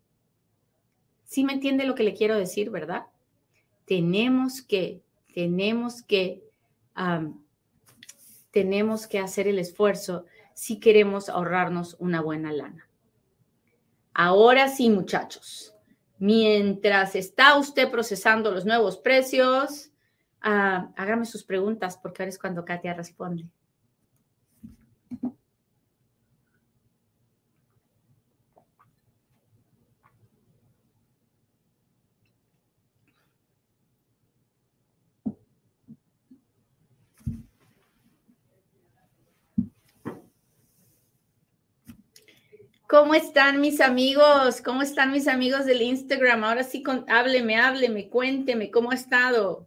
Sí 1.25 1.45
me 1.45 1.55
entiende 1.55 1.85
lo 1.85 1.95
que 1.95 2.03
le 2.03 2.15
quiero 2.15 2.37
decir, 2.37 2.71
¿verdad? 2.71 3.07
Tenemos 3.87 4.63
que, 4.63 5.03
tenemos 5.35 6.03
que 6.03 6.43
tenemos 8.51 9.09
que 9.09 9.19
hacer 9.19 9.49
el 9.49 9.59
esfuerzo 9.59 10.27
si 10.55 10.79
queremos 10.79 11.29
ahorrarnos 11.29 11.97
una 11.99 12.21
buena 12.21 12.53
lana. 12.53 12.89
Ahora 14.15 14.69
sí, 14.69 14.89
muchachos, 14.91 15.75
mientras 16.19 17.17
está 17.17 17.59
usted 17.59 17.91
procesando 17.91 18.53
los 18.53 18.65
nuevos 18.65 18.97
precios, 18.97 19.91
uh, 20.45 20.87
hágame 20.97 21.27
sus 21.27 21.43
preguntas 21.43 21.99
porque 22.01 22.23
ahora 22.23 22.31
es 22.31 22.39
cuando 22.39 22.65
Katia 22.65 22.95
responde. 22.95 23.45
¿Cómo 42.95 43.17
están 43.17 43.61
mis 43.61 43.81
amigos? 43.81 44.61
¿Cómo 44.61 44.81
están 44.81 45.11
mis 45.11 45.27
amigos 45.27 45.65
del 45.65 45.83
Instagram? 45.83 46.45
Ahora 46.45 46.63
sí, 46.63 46.81
con, 46.81 47.05
hábleme, 47.09 47.57
hábleme, 47.57 48.09
cuénteme 48.09 48.71
cómo 48.71 48.93
ha 48.93 48.95
estado. 48.95 49.67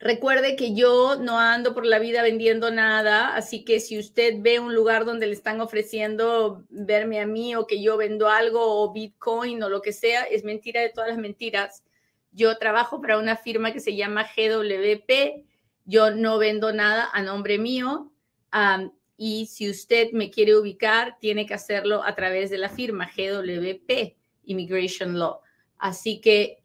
Recuerde 0.00 0.56
que 0.56 0.74
yo 0.74 1.14
no 1.14 1.38
ando 1.38 1.72
por 1.72 1.86
la 1.86 2.00
vida 2.00 2.22
vendiendo 2.22 2.72
nada, 2.72 3.36
así 3.36 3.64
que 3.64 3.78
si 3.78 4.00
usted 4.00 4.34
ve 4.40 4.58
un 4.58 4.74
lugar 4.74 5.04
donde 5.04 5.28
le 5.28 5.32
están 5.32 5.60
ofreciendo 5.60 6.64
verme 6.70 7.20
a 7.20 7.26
mí 7.26 7.54
o 7.54 7.68
que 7.68 7.80
yo 7.80 7.96
vendo 7.96 8.28
algo 8.28 8.82
o 8.82 8.92
Bitcoin 8.92 9.62
o 9.62 9.68
lo 9.68 9.80
que 9.80 9.92
sea, 9.92 10.24
es 10.24 10.42
mentira 10.42 10.80
de 10.80 10.88
todas 10.90 11.10
las 11.10 11.18
mentiras. 11.18 11.84
Yo 12.32 12.58
trabajo 12.58 13.00
para 13.00 13.16
una 13.16 13.36
firma 13.36 13.72
que 13.72 13.78
se 13.78 13.94
llama 13.94 14.26
GWP. 14.36 15.44
Yo 15.84 16.10
no 16.10 16.38
vendo 16.38 16.72
nada 16.72 17.08
a 17.12 17.22
nombre 17.22 17.58
mío. 17.58 18.10
Y 19.16 19.46
si 19.46 19.70
usted 19.70 20.10
me 20.12 20.30
quiere 20.30 20.56
ubicar, 20.56 21.18
tiene 21.18 21.46
que 21.46 21.54
hacerlo 21.54 22.02
a 22.02 22.14
través 22.14 22.50
de 22.50 22.58
la 22.58 22.68
firma 22.68 23.10
GWP, 23.16 24.16
Immigration 24.44 25.18
Law. 25.18 25.40
Así 25.78 26.20
que 26.20 26.62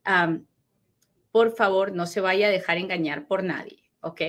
por 1.31 1.55
favor, 1.55 1.91
no 1.93 2.07
se 2.07 2.21
vaya 2.21 2.47
a 2.47 2.51
dejar 2.51 2.77
engañar 2.77 3.27
por 3.27 3.43
nadie, 3.43 3.83
¿ok? 4.01 4.21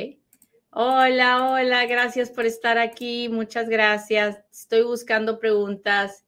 Hola, 0.70 1.50
hola, 1.50 1.86
gracias 1.86 2.30
por 2.30 2.46
estar 2.46 2.78
aquí, 2.78 3.28
muchas 3.28 3.68
gracias. 3.68 4.44
Estoy 4.52 4.82
buscando 4.82 5.38
preguntas. 5.38 6.24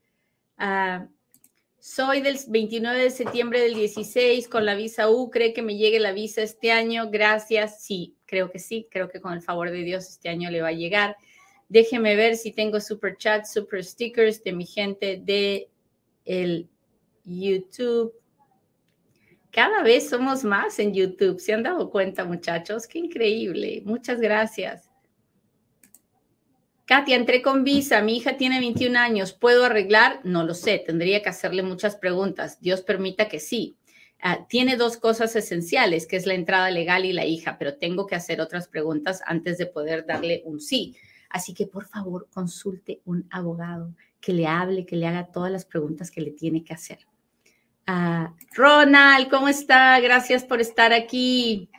Ah, 0.57 1.07
soy 1.79 2.23
del 2.23 2.39
29 2.49 2.99
de 2.99 3.11
septiembre 3.11 3.61
del 3.61 3.75
16 3.75 4.49
con 4.49 4.65
la 4.65 4.75
visa 4.75 5.11
U. 5.11 5.31
¿Cree 5.31 5.53
que 5.53 5.63
me 5.63 5.77
llegue 5.77 6.01
la 6.01 6.13
visa 6.13 6.43
este 6.43 6.73
año? 6.73 7.11
Gracias. 7.11 7.85
Sí, 7.85 8.17
creo 8.25 8.51
que 8.51 8.59
sí. 8.59 8.89
Creo 8.91 9.09
que 9.09 9.21
con 9.21 9.33
el 9.33 9.43
favor 9.43 9.71
de 9.71 9.83
Dios 9.83 10.09
este 10.09 10.29
año 10.29 10.51
le 10.51 10.63
va 10.63 10.69
a 10.69 10.73
llegar. 10.73 11.17
Déjeme 11.73 12.17
ver 12.17 12.37
si 12.37 12.53
tengo 12.53 12.79
super 12.81 13.17
chat, 13.17 13.47
super 13.47 13.83
stickers 13.83 14.45
de 14.45 14.53
mi 14.53 14.67
gente 14.67 15.23
de 15.25 15.71
el 16.27 16.69
YouTube. 17.25 18.13
Cada 19.51 19.83
vez 19.83 20.11
somos 20.11 20.45
más 20.45 20.79
en 20.79 20.93
YouTube. 20.93 21.41
¿Se 21.41 21.55
han 21.55 21.63
dado 21.63 21.91
cuenta, 21.91 22.27
muchachos? 22.27 22.87
Qué 22.87 22.99
increíble. 22.99 23.81
Muchas 23.87 24.21
gracias. 24.21 24.91
Katia, 26.85 27.17
entré 27.17 27.41
con 27.41 27.65
visa. 27.65 28.03
Mi 28.03 28.19
hija 28.19 28.37
tiene 28.37 28.61
21 28.61 28.99
años. 28.99 29.33
¿Puedo 29.33 29.65
arreglar? 29.65 30.21
No 30.25 30.45
lo 30.45 30.53
sé. 30.53 30.79
Tendría 30.79 31.23
que 31.23 31.31
hacerle 31.31 31.63
muchas 31.63 31.97
preguntas. 31.97 32.61
Dios 32.61 32.83
permita 32.83 33.31
que 33.31 33.41
sí. 33.41 33.79
Ah, 34.21 34.47
tiene 34.47 34.77
dos 34.77 34.99
cosas 34.99 35.35
esenciales, 35.37 36.07
que 36.07 36.17
es 36.17 36.27
la 36.27 36.35
entrada 36.35 36.71
legal 36.71 37.07
y 37.07 37.15
la 37.15 37.25
hija, 37.25 37.57
pero 37.59 37.79
tengo 37.79 38.07
que 38.07 38.15
hacer 38.15 38.43
otras 38.43 38.69
preguntas 38.69 39.23
antes 39.25 39.57
de 39.57 39.65
poder 39.65 40.05
darle 40.05 40.43
un 40.45 40.61
sí. 40.61 40.95
Así 41.33 41.55
que 41.55 41.67
por 41.67 41.87
favor 41.87 42.29
consulte 42.31 43.01
un 43.07 43.27
abogado 43.31 43.95
que 44.21 44.35
le 44.35 44.47
hable, 44.47 44.85
que 44.85 44.97
le 44.97 45.07
haga 45.07 45.33
todas 45.33 45.51
las 45.51 45.65
preguntas 45.65 46.11
que 46.11 46.21
le 46.21 46.31
tiene 46.31 46.63
que 46.63 46.75
hacer. 46.75 46.99
Ah, 47.87 48.35
Ronald, 48.55 49.31
¿cómo 49.31 49.49
está? 49.49 49.99
Gracias 50.01 50.45
por 50.45 50.61
estar 50.61 50.93
aquí. 50.93 51.71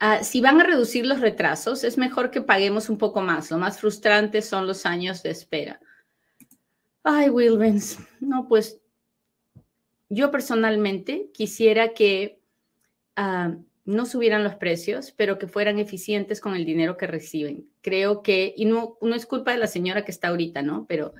Ah, 0.00 0.22
si 0.22 0.40
van 0.40 0.60
a 0.60 0.64
reducir 0.64 1.04
los 1.04 1.18
retrasos, 1.18 1.82
es 1.82 1.98
mejor 1.98 2.30
que 2.30 2.40
paguemos 2.40 2.88
un 2.88 2.98
poco 2.98 3.20
más. 3.20 3.50
Lo 3.50 3.58
más 3.58 3.80
frustrante 3.80 4.40
son 4.42 4.68
los 4.68 4.86
años 4.86 5.24
de 5.24 5.30
espera. 5.30 5.80
Ay, 7.10 7.30
Wilbens, 7.30 7.98
no, 8.20 8.46
pues 8.48 8.82
yo 10.10 10.30
personalmente 10.30 11.30
quisiera 11.32 11.94
que 11.94 12.42
ah, 13.16 13.56
no 13.86 14.04
subieran 14.04 14.44
los 14.44 14.56
precios, 14.56 15.14
pero 15.16 15.38
que 15.38 15.46
fueran 15.46 15.78
eficientes 15.78 16.38
con 16.38 16.54
el 16.54 16.66
dinero 16.66 16.98
que 16.98 17.06
reciben. 17.06 17.66
Creo 17.80 18.22
que, 18.22 18.52
y 18.54 18.66
no, 18.66 18.98
no 19.00 19.14
es 19.14 19.24
culpa 19.24 19.52
de 19.52 19.56
la 19.56 19.68
señora 19.68 20.04
que 20.04 20.10
está 20.10 20.28
ahorita, 20.28 20.60
¿no? 20.60 20.84
Pero 20.86 21.14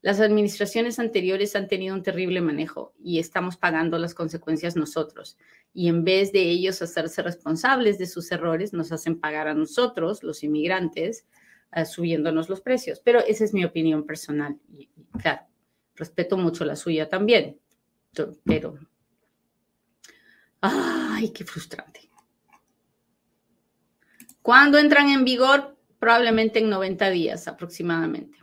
las 0.00 0.20
administraciones 0.20 1.00
anteriores 1.00 1.56
han 1.56 1.66
tenido 1.66 1.96
un 1.96 2.04
terrible 2.04 2.40
manejo 2.40 2.94
y 3.02 3.18
estamos 3.18 3.56
pagando 3.56 3.98
las 3.98 4.14
consecuencias 4.14 4.76
nosotros. 4.76 5.36
Y 5.74 5.88
en 5.88 6.04
vez 6.04 6.30
de 6.30 6.42
ellos 6.42 6.82
hacerse 6.82 7.20
responsables 7.20 7.98
de 7.98 8.06
sus 8.06 8.30
errores, 8.30 8.72
nos 8.72 8.92
hacen 8.92 9.18
pagar 9.18 9.48
a 9.48 9.54
nosotros, 9.54 10.22
los 10.22 10.44
inmigrantes, 10.44 11.26
subiéndonos 11.84 12.48
los 12.48 12.60
precios. 12.60 13.00
Pero 13.00 13.20
esa 13.20 13.44
es 13.44 13.54
mi 13.54 13.64
opinión 13.64 14.04
personal. 14.04 14.58
Y, 14.68 14.90
claro, 15.20 15.42
respeto 15.94 16.36
mucho 16.36 16.64
la 16.64 16.76
suya 16.76 17.08
también. 17.08 17.58
Pero, 18.44 18.78
ay, 20.60 21.30
qué 21.30 21.44
frustrante. 21.44 22.00
¿Cuándo 24.42 24.78
entran 24.78 25.08
en 25.08 25.24
vigor? 25.24 25.76
Probablemente 25.98 26.58
en 26.58 26.68
90 26.68 27.10
días 27.10 27.46
aproximadamente. 27.46 28.41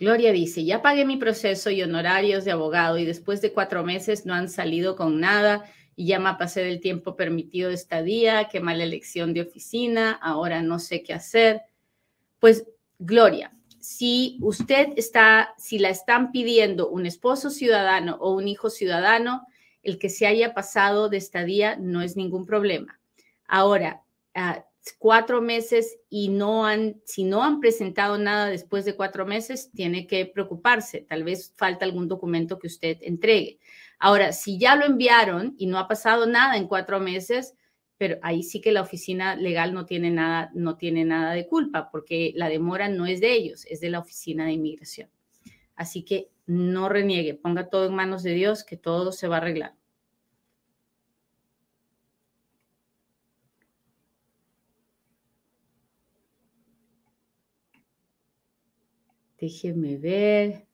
Gloria 0.00 0.32
dice, 0.32 0.64
ya 0.64 0.80
pagué 0.80 1.04
mi 1.04 1.18
proceso 1.18 1.68
y 1.68 1.82
honorarios 1.82 2.46
de 2.46 2.52
abogado 2.52 2.96
y 2.96 3.04
después 3.04 3.42
de 3.42 3.52
cuatro 3.52 3.84
meses 3.84 4.24
no 4.24 4.32
han 4.32 4.48
salido 4.48 4.96
con 4.96 5.20
nada 5.20 5.70
y 5.94 6.06
ya 6.06 6.18
me 6.18 6.32
pasé 6.36 6.62
del 6.62 6.80
tiempo 6.80 7.16
permitido 7.16 7.68
de 7.68 7.74
estadía, 7.74 8.48
qué 8.48 8.60
mala 8.60 8.82
elección 8.82 9.34
de 9.34 9.42
oficina, 9.42 10.12
ahora 10.12 10.62
no 10.62 10.78
sé 10.78 11.02
qué 11.02 11.12
hacer. 11.12 11.60
Pues, 12.38 12.64
Gloria, 12.98 13.52
si 13.78 14.38
usted 14.40 14.88
está, 14.96 15.52
si 15.58 15.78
la 15.78 15.90
están 15.90 16.32
pidiendo 16.32 16.88
un 16.88 17.04
esposo 17.04 17.50
ciudadano 17.50 18.16
o 18.22 18.32
un 18.32 18.48
hijo 18.48 18.70
ciudadano, 18.70 19.46
el 19.82 19.98
que 19.98 20.08
se 20.08 20.26
haya 20.26 20.54
pasado 20.54 21.10
de 21.10 21.18
estadía 21.18 21.76
no 21.76 22.00
es 22.00 22.16
ningún 22.16 22.46
problema. 22.46 22.98
Ahora, 23.46 24.02
ah, 24.34 24.64
cuatro 24.98 25.40
meses 25.40 25.98
y 26.08 26.28
no 26.28 26.66
han, 26.66 27.00
si 27.04 27.24
no 27.24 27.42
han 27.42 27.60
presentado 27.60 28.18
nada 28.18 28.46
después 28.46 28.84
de 28.84 28.96
cuatro 28.96 29.26
meses, 29.26 29.70
tiene 29.72 30.06
que 30.06 30.26
preocuparse. 30.26 31.02
Tal 31.02 31.24
vez 31.24 31.54
falta 31.56 31.84
algún 31.84 32.08
documento 32.08 32.58
que 32.58 32.66
usted 32.66 32.98
entregue. 33.02 33.58
Ahora, 33.98 34.32
si 34.32 34.58
ya 34.58 34.76
lo 34.76 34.86
enviaron 34.86 35.54
y 35.58 35.66
no 35.66 35.78
ha 35.78 35.88
pasado 35.88 36.26
nada 36.26 36.56
en 36.56 36.66
cuatro 36.66 37.00
meses, 37.00 37.54
pero 37.98 38.18
ahí 38.22 38.42
sí 38.42 38.62
que 38.62 38.72
la 38.72 38.80
oficina 38.80 39.36
legal 39.36 39.74
no 39.74 39.84
tiene 39.84 40.10
nada, 40.10 40.50
no 40.54 40.78
tiene 40.78 41.04
nada 41.04 41.32
de 41.32 41.46
culpa, 41.46 41.90
porque 41.90 42.32
la 42.34 42.48
demora 42.48 42.88
no 42.88 43.04
es 43.04 43.20
de 43.20 43.34
ellos, 43.34 43.66
es 43.66 43.80
de 43.80 43.90
la 43.90 43.98
oficina 43.98 44.46
de 44.46 44.52
inmigración. 44.52 45.10
Así 45.76 46.02
que 46.02 46.30
no 46.46 46.88
reniegue, 46.88 47.34
ponga 47.34 47.68
todo 47.68 47.86
en 47.86 47.94
manos 47.94 48.22
de 48.22 48.32
Dios, 48.32 48.64
que 48.64 48.78
todo 48.78 49.12
se 49.12 49.28
va 49.28 49.36
a 49.36 49.40
arreglar. 49.40 49.74
Déjeme 59.40 59.96
ver. 59.96 60.66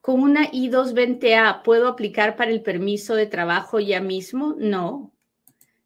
¿Con 0.00 0.22
una 0.22 0.48
I-220A 0.50 1.62
puedo 1.62 1.86
aplicar 1.86 2.34
para 2.36 2.50
el 2.50 2.62
permiso 2.62 3.14
de 3.14 3.26
trabajo 3.26 3.80
ya 3.80 4.00
mismo? 4.00 4.56
No. 4.58 5.12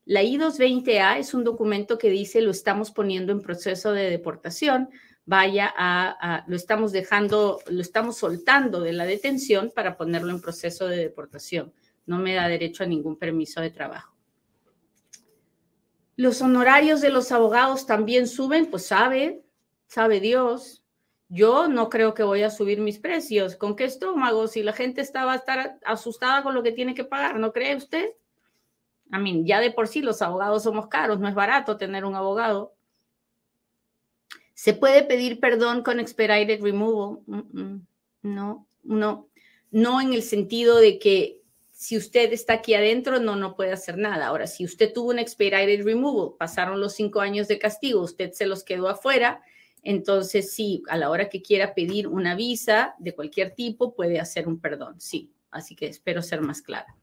La 0.04 0.22
I-220A 0.22 1.18
es 1.18 1.34
un 1.34 1.42
documento 1.42 1.98
que 1.98 2.10
dice 2.10 2.40
lo 2.40 2.52
estamos 2.52 2.92
poniendo 2.92 3.32
en 3.32 3.40
proceso 3.42 3.92
de 3.92 4.08
deportación, 4.08 4.90
vaya 5.26 5.72
a, 5.76 6.44
lo 6.46 6.56
estamos 6.56 6.92
dejando, 6.92 7.60
lo 7.66 7.80
estamos 7.80 8.18
soltando 8.18 8.80
de 8.80 8.92
la 8.92 9.06
detención 9.06 9.72
para 9.74 9.96
ponerlo 9.96 10.30
en 10.30 10.40
proceso 10.40 10.86
de 10.86 10.98
deportación. 10.98 11.72
No 12.06 12.18
me 12.18 12.34
da 12.34 12.48
derecho 12.48 12.84
a 12.84 12.86
ningún 12.86 13.16
permiso 13.16 13.60
de 13.60 13.70
trabajo. 13.70 14.14
Los 16.16 16.42
honorarios 16.42 17.00
de 17.00 17.10
los 17.10 17.32
abogados 17.32 17.86
también 17.86 18.28
suben, 18.28 18.66
pues 18.66 18.86
sabe, 18.86 19.42
sabe 19.86 20.20
Dios. 20.20 20.84
Yo 21.28 21.66
no 21.66 21.88
creo 21.88 22.14
que 22.14 22.22
voy 22.22 22.42
a 22.42 22.50
subir 22.50 22.80
mis 22.80 22.98
precios. 22.98 23.56
¿Con 23.56 23.74
qué 23.74 23.84
estómago? 23.84 24.46
Si 24.46 24.62
la 24.62 24.72
gente 24.72 25.00
está, 25.00 25.24
va 25.24 25.32
a 25.32 25.36
estar 25.36 25.78
asustada 25.84 26.42
con 26.42 26.54
lo 26.54 26.62
que 26.62 26.70
tiene 26.70 26.94
que 26.94 27.04
pagar, 27.04 27.40
¿no 27.40 27.52
cree 27.52 27.74
usted? 27.74 28.10
A 29.10 29.18
mí, 29.18 29.42
ya 29.44 29.60
de 29.60 29.70
por 29.70 29.88
sí 29.88 30.02
los 30.02 30.22
abogados 30.22 30.62
somos 30.62 30.88
caros, 30.88 31.18
no 31.18 31.28
es 31.28 31.34
barato 31.34 31.76
tener 31.76 32.04
un 32.04 32.14
abogado. 32.14 32.73
¿Se 34.54 34.72
puede 34.72 35.02
pedir 35.02 35.40
perdón 35.40 35.82
con 35.82 36.00
expedited 36.00 36.62
removal? 36.62 37.18
No, 38.22 38.68
no, 38.82 39.28
no 39.70 40.00
en 40.00 40.12
el 40.12 40.22
sentido 40.22 40.78
de 40.78 40.98
que 40.98 41.40
si 41.72 41.96
usted 41.96 42.32
está 42.32 42.54
aquí 42.54 42.74
adentro, 42.74 43.18
no, 43.18 43.34
no 43.34 43.56
puede 43.56 43.72
hacer 43.72 43.98
nada. 43.98 44.28
Ahora, 44.28 44.46
si 44.46 44.64
usted 44.64 44.92
tuvo 44.92 45.10
un 45.10 45.18
expedited 45.18 45.84
removal, 45.84 46.36
pasaron 46.38 46.80
los 46.80 46.94
cinco 46.94 47.20
años 47.20 47.48
de 47.48 47.58
castigo, 47.58 48.00
usted 48.00 48.30
se 48.32 48.46
los 48.46 48.64
quedó 48.64 48.88
afuera, 48.88 49.42
Entonces, 49.82 50.54
sí, 50.54 50.82
a 50.88 50.96
la 50.96 51.10
hora 51.10 51.28
que 51.28 51.42
quiera 51.42 51.74
pedir 51.74 52.08
una 52.08 52.34
visa 52.34 52.94
de 52.98 53.14
cualquier 53.14 53.54
tipo, 53.54 53.94
puede 53.94 54.18
hacer 54.18 54.48
un 54.48 54.58
perdón, 54.58 54.98
sí. 54.98 55.30
Así 55.50 55.76
que 55.76 55.86
espero 55.86 56.22
ser 56.22 56.40
más 56.40 56.62
clara. 56.62 56.96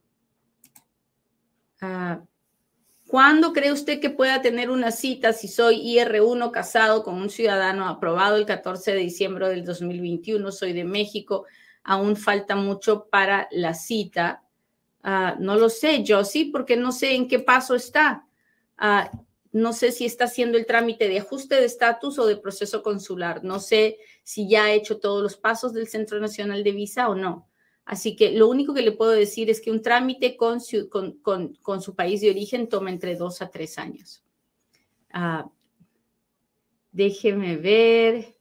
Ah, 1.80 2.24
¿Cuándo 3.12 3.52
cree 3.52 3.74
usted 3.74 4.00
que 4.00 4.10
pueda 4.10 4.42
tener 4.42 4.70
una 4.70 4.90
cita 4.90 5.34
si 5.34 5.50
soy 5.50 5.82
IR1 5.98 6.50
casado 6.50 7.04
con 7.04 7.16
un 7.16 7.30
ciudadano 7.30 7.90
aprobado 7.90 8.38
el 8.38 8.46
14 8.46 8.94
de 8.94 9.00
diciembre 9.00 9.50
del 9.50 9.66
2021? 9.66 10.50
Soy 10.50 10.72
de 10.72 10.86
México. 10.86 11.46
Aún 11.84 12.16
falta 12.16 12.56
mucho 12.56 13.10
para 13.12 13.50
la 13.52 13.74
cita. 13.74 14.46
Ah, 15.04 15.36
no 15.38 15.58
lo 15.58 15.68
sé, 15.68 16.06
yo 16.06 16.24
sí, 16.24 16.46
porque 16.46 16.78
no 16.78 16.94
sé 16.94 17.14
en 17.16 17.28
qué 17.28 17.40
paso 17.40 17.76
está. 17.76 18.26
Ah, 18.78 19.12
no 19.52 19.74
sé 19.74 19.92
si 19.92 20.06
está 20.06 20.24
haciendo 20.24 20.58
el 20.58 20.66
trámite 20.66 21.10
de 21.10 21.20
ajuste 21.20 21.56
de 21.56 21.66
estatus 21.66 22.18
o 22.18 22.26
de 22.26 22.38
proceso 22.38 22.82
consular. 22.82 23.44
No 23.44 23.60
sé 23.60 23.98
si 24.24 24.48
ya 24.48 24.64
ha 24.64 24.72
hecho 24.72 25.00
todos 25.00 25.22
los 25.22 25.36
pasos 25.36 25.74
del 25.74 25.90
Centro 25.90 26.18
Nacional 26.22 26.64
de 26.64 26.72
Visa 26.72 27.10
o 27.10 27.16
no. 27.16 27.51
Así 27.86 28.16
que 28.16 28.32
lo 28.32 28.48
único 28.48 28.74
que 28.74 28.82
le 28.82 28.92
puedo 28.92 29.12
decir 29.12 29.50
es 29.50 29.60
que 29.60 29.72
un 29.72 29.82
trámite 29.82 30.38
con 30.38 30.62
su, 30.62 30.90
país 31.96 32.22
de 32.22 32.30
origen 32.30 32.70
toma 32.70 32.90
entre 32.90 33.16
dos 33.16 33.42
a 33.42 33.50
tres 33.50 33.78
años. 33.78 34.24
Ah, 35.12 35.50
déjeme 36.92 37.58
ver. 37.58 38.36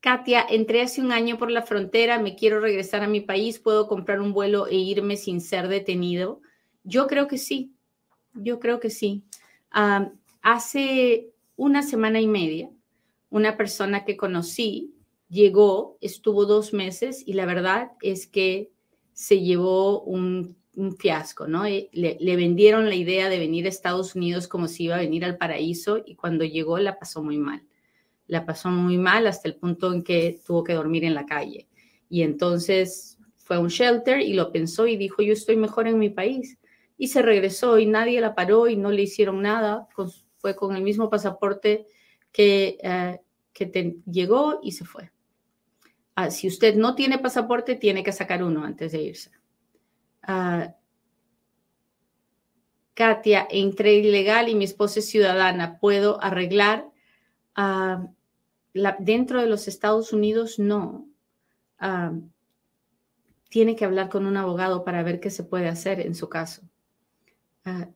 Katia, 0.00 0.46
entré 0.48 0.82
hace 0.82 1.00
un 1.00 1.12
año 1.12 1.38
por 1.38 1.50
la 1.50 1.62
frontera, 1.62 2.20
me 2.20 2.36
quiero 2.36 2.60
regresar 2.60 3.02
a 3.02 3.08
mi 3.08 3.20
país, 3.20 3.58
¿puedo 3.58 3.88
comprar 3.88 4.20
un 4.20 4.32
vuelo 4.32 4.68
e 4.68 4.76
irme 4.76 5.16
sin 5.16 5.40
ser 5.40 5.66
detenido? 5.66 6.40
Yo 6.84 7.08
creo 7.08 7.26
que 7.26 7.36
sí, 7.36 7.74
yo 8.32 8.60
creo 8.60 8.78
que 8.78 8.90
sí. 8.90 9.24
Ah, 9.70 10.12
hace 10.40 11.32
una 11.56 11.82
semana 11.82 12.20
y 12.20 12.28
media, 12.28 12.70
una 13.30 13.56
persona 13.56 14.04
que 14.04 14.16
conocí 14.16 14.94
llegó, 15.28 15.98
estuvo 16.00 16.46
dos 16.46 16.72
meses 16.72 17.22
y 17.26 17.34
la 17.34 17.46
verdad 17.46 17.92
es 18.00 18.26
que 18.26 18.70
se 19.18 19.40
llevó 19.40 20.02
un, 20.02 20.56
fiasco, 20.96 21.48
¿no? 21.48 21.66
Eh, 21.66 21.90
le, 21.92 22.36
vendieron 22.36 22.88
la 22.88 22.94
idea 22.94 23.28
de 23.28 23.40
venir 23.40 23.66
a 23.66 23.68
Estados 23.68 24.14
Unidos 24.14 24.46
como 24.46 24.68
si 24.68 24.84
iba 24.84 24.94
a 24.94 25.00
venir 25.00 25.24
al 25.24 25.36
paraíso 25.36 26.00
y 26.06 26.14
cuando 26.14 26.44
llegó 26.44 26.78
la 26.78 27.00
pasó 27.00 27.20
muy 27.20 27.36
mal. 27.36 27.64
La 28.28 28.46
pasó 28.46 28.68
muy 28.68 28.96
mal 28.96 29.26
hasta 29.26 29.48
el 29.48 29.56
punto 29.56 29.92
en 29.92 30.04
que 30.04 30.40
tuvo 30.46 30.62
que 30.62 30.74
dormir 30.74 31.04
en 31.04 31.14
la 31.14 31.26
calle. 31.26 31.66
Y 32.08 32.22
entonces 32.22 33.18
fue 33.38 33.56
a 33.56 33.58
un 33.58 33.70
shelter 33.70 34.20
y 34.20 34.34
lo 34.34 34.52
pensó 34.52 34.86
y 34.86 34.96
dijo, 34.96 35.20
yo 35.20 35.32
estoy 35.32 35.56
mejor 35.56 35.88
en 35.88 35.98
mi 35.98 36.10
país. 36.10 36.56
Y 36.96 37.08
se 37.08 37.20
regresó 37.20 37.80
y 37.80 37.86
nadie 37.86 38.20
la 38.20 38.36
paró 38.36 38.68
y 38.68 38.76
no 38.76 38.92
le 38.92 39.02
hicieron 39.02 39.42
nada. 39.42 39.88
fue 40.36 40.54
con 40.54 40.76
el 40.76 40.84
mismo 40.84 41.10
pasaporte 41.10 41.88
que, 42.30 42.78
eh, 42.84 43.18
que 43.52 43.96
llegó 44.06 44.60
y 44.62 44.70
se 44.70 44.84
fue. 44.84 45.10
Ah, 46.20 46.32
si 46.32 46.48
usted 46.48 46.74
no 46.74 46.96
tiene 46.96 47.20
pasaporte, 47.20 47.76
tiene 47.76 48.02
que 48.02 48.10
sacar 48.10 48.42
uno 48.42 48.64
antes 48.64 48.90
de 48.90 49.02
irse. 49.02 49.30
Ah, 50.20 50.74
Katia, 52.94 53.46
entré 53.48 53.94
ilegal 53.94 54.48
y 54.48 54.56
mi 54.56 54.64
esposa 54.64 54.98
es 54.98 55.08
ciudadana. 55.08 55.78
¿Puedo 55.78 56.20
arreglar? 56.20 56.90
Ah, 57.54 58.08
dentro 58.98 59.40
de 59.40 59.46
los 59.46 59.68
Estados 59.68 60.12
Unidos, 60.12 60.58
no. 60.58 61.06
tiene 63.48 63.76
que 63.76 63.84
hablar 63.84 64.08
con 64.08 64.26
un 64.26 64.36
abogado 64.36 64.82
para 64.82 65.04
ver 65.04 65.20
qué 65.20 65.30
se 65.30 65.44
puede 65.44 65.68
hacer 65.68 66.00
en 66.00 66.16
su 66.16 66.28
caso. 66.28 66.62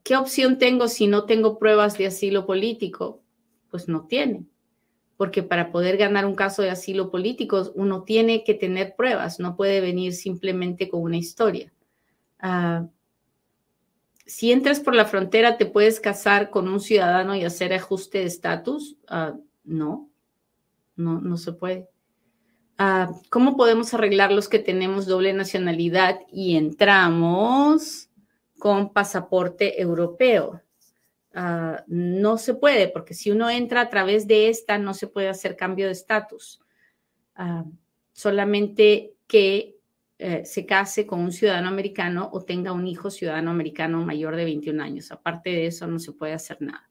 ¿Qué 0.05 0.17
opción 0.17 0.59
tengo 0.59 0.87
si 0.87 1.09
no 1.09 1.25
tengo 1.25 1.59
pruebas 1.59 1.99
de 1.99 2.07
asilo 2.07 2.47
político? 2.47 3.21
Pues 3.69 3.89
no 3.89 4.07
tiene 4.07 4.47
porque 5.23 5.45
para 5.45 5.71
poder 5.71 5.99
ganar 5.99 6.27
un 6.27 6.35
caso 6.35 6.63
de 6.63 6.71
asilo 6.71 7.09
político 7.09 7.71
uno 7.77 8.03
tiene 8.03 8.43
que 8.43 8.55
tener 8.55 8.97
pruebas, 8.97 9.39
no 9.39 9.55
puede 9.55 9.81
venir 9.81 10.15
simplemente 10.15 10.89
con 10.89 11.01
una 11.01 11.17
historia. 11.17 11.73
Ah, 12.41 12.89
si 14.27 14.51
entras 14.51 14.81
por 14.81 14.97
la 14.97 15.05
frontera, 15.05 15.59
¿te 15.59 15.65
puedes 15.65 16.01
casar 16.01 16.51
con 16.51 16.67
un 16.67 16.81
ciudadano 16.81 17.37
y 17.37 17.45
hacer 17.45 17.73
ajuste 17.73 18.19
de 18.19 18.25
estatus? 18.25 18.97
Ah, 19.07 19.35
no, 19.63 20.11
no, 20.97 21.21
no 21.21 21.37
se 21.37 21.53
puede. 21.53 21.89
Ah, 22.77 23.13
¿Cómo 23.31 23.57
podemos 23.57 23.95
arreglar 23.95 24.33
los 24.33 24.49
que 24.49 24.59
tenemos 24.59 25.07
doble 25.07 25.33
nacionalidad 25.33 26.19
y 26.33 26.57
entramos 26.57 28.11
con 28.59 28.93
pasaporte 28.93 29.81
europeo? 29.81 30.61
Ah, 31.35 31.83
no 31.87 32.37
se 32.37 32.55
puede, 32.55 32.89
porque 32.89 33.15
si 33.15 33.31
uno 33.31 33.49
entra 33.49 33.81
a 33.81 33.89
través 33.89 34.27
de 34.27 34.49
esta, 34.49 34.79
no 34.79 34.93
se 34.95 35.07
puede 35.07 35.29
hacer 35.29 35.57
cambio 35.57 35.87
de 35.87 35.93
estatus. 35.93 36.61
Ah, 37.35 37.65
solamente 38.13 39.15
que 39.27 39.77
eh, 40.19 40.45
se 40.45 40.67
case 40.67 41.07
con 41.07 41.21
un 41.21 41.33
ciudadano 41.33 41.69
americano 41.69 42.31
o 42.33 42.43
tenga 42.43 42.73
un 42.73 42.87
hijo 42.87 43.11
ciudadano 43.11 43.51
americano 43.51 44.05
mayor 44.05 44.37
de 44.37 44.45
21 44.45 44.83
años. 44.83 45.11
Aparte 45.11 45.51
de 45.51 45.67
eso, 45.67 45.87
no 45.87 45.99
se 45.99 46.13
puede 46.13 46.35
hacer 46.35 46.59
nada. 46.61 46.89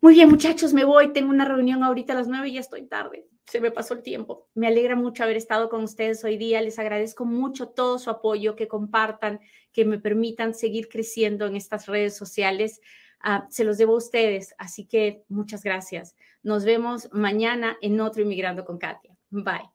Muy 0.00 0.14
bien, 0.14 0.28
muchachos, 0.28 0.72
me 0.72 0.84
voy. 0.84 1.12
Tengo 1.12 1.30
una 1.30 1.46
reunión 1.46 1.82
ahorita 1.82 2.12
a 2.12 2.16
las 2.16 2.28
9 2.28 2.48
y 2.48 2.52
ya 2.52 2.60
estoy 2.60 2.86
tarde. 2.86 3.26
Se 3.46 3.60
me 3.60 3.70
pasó 3.70 3.94
el 3.94 4.02
tiempo. 4.02 4.48
Me 4.54 4.66
alegra 4.66 4.94
mucho 4.94 5.24
haber 5.24 5.36
estado 5.36 5.68
con 5.68 5.82
ustedes 5.82 6.22
hoy 6.22 6.36
día. 6.36 6.60
Les 6.60 6.78
agradezco 6.78 7.24
mucho 7.24 7.70
todo 7.70 7.98
su 7.98 8.10
apoyo, 8.10 8.54
que 8.54 8.68
compartan, 8.68 9.40
que 9.72 9.84
me 9.84 9.98
permitan 9.98 10.54
seguir 10.54 10.88
creciendo 10.88 11.46
en 11.46 11.56
estas 11.56 11.86
redes 11.86 12.16
sociales. 12.16 12.80
Ah, 13.28 13.44
se 13.50 13.64
los 13.64 13.76
debo 13.76 13.94
a 13.94 13.96
ustedes, 13.96 14.54
así 14.56 14.86
que 14.86 15.24
muchas 15.28 15.64
gracias. 15.64 16.14
Nos 16.44 16.64
vemos 16.64 17.08
mañana 17.10 17.76
en 17.82 18.00
otro 18.00 18.22
Inmigrando 18.22 18.64
con 18.64 18.78
Katia. 18.78 19.16
Bye. 19.30 19.68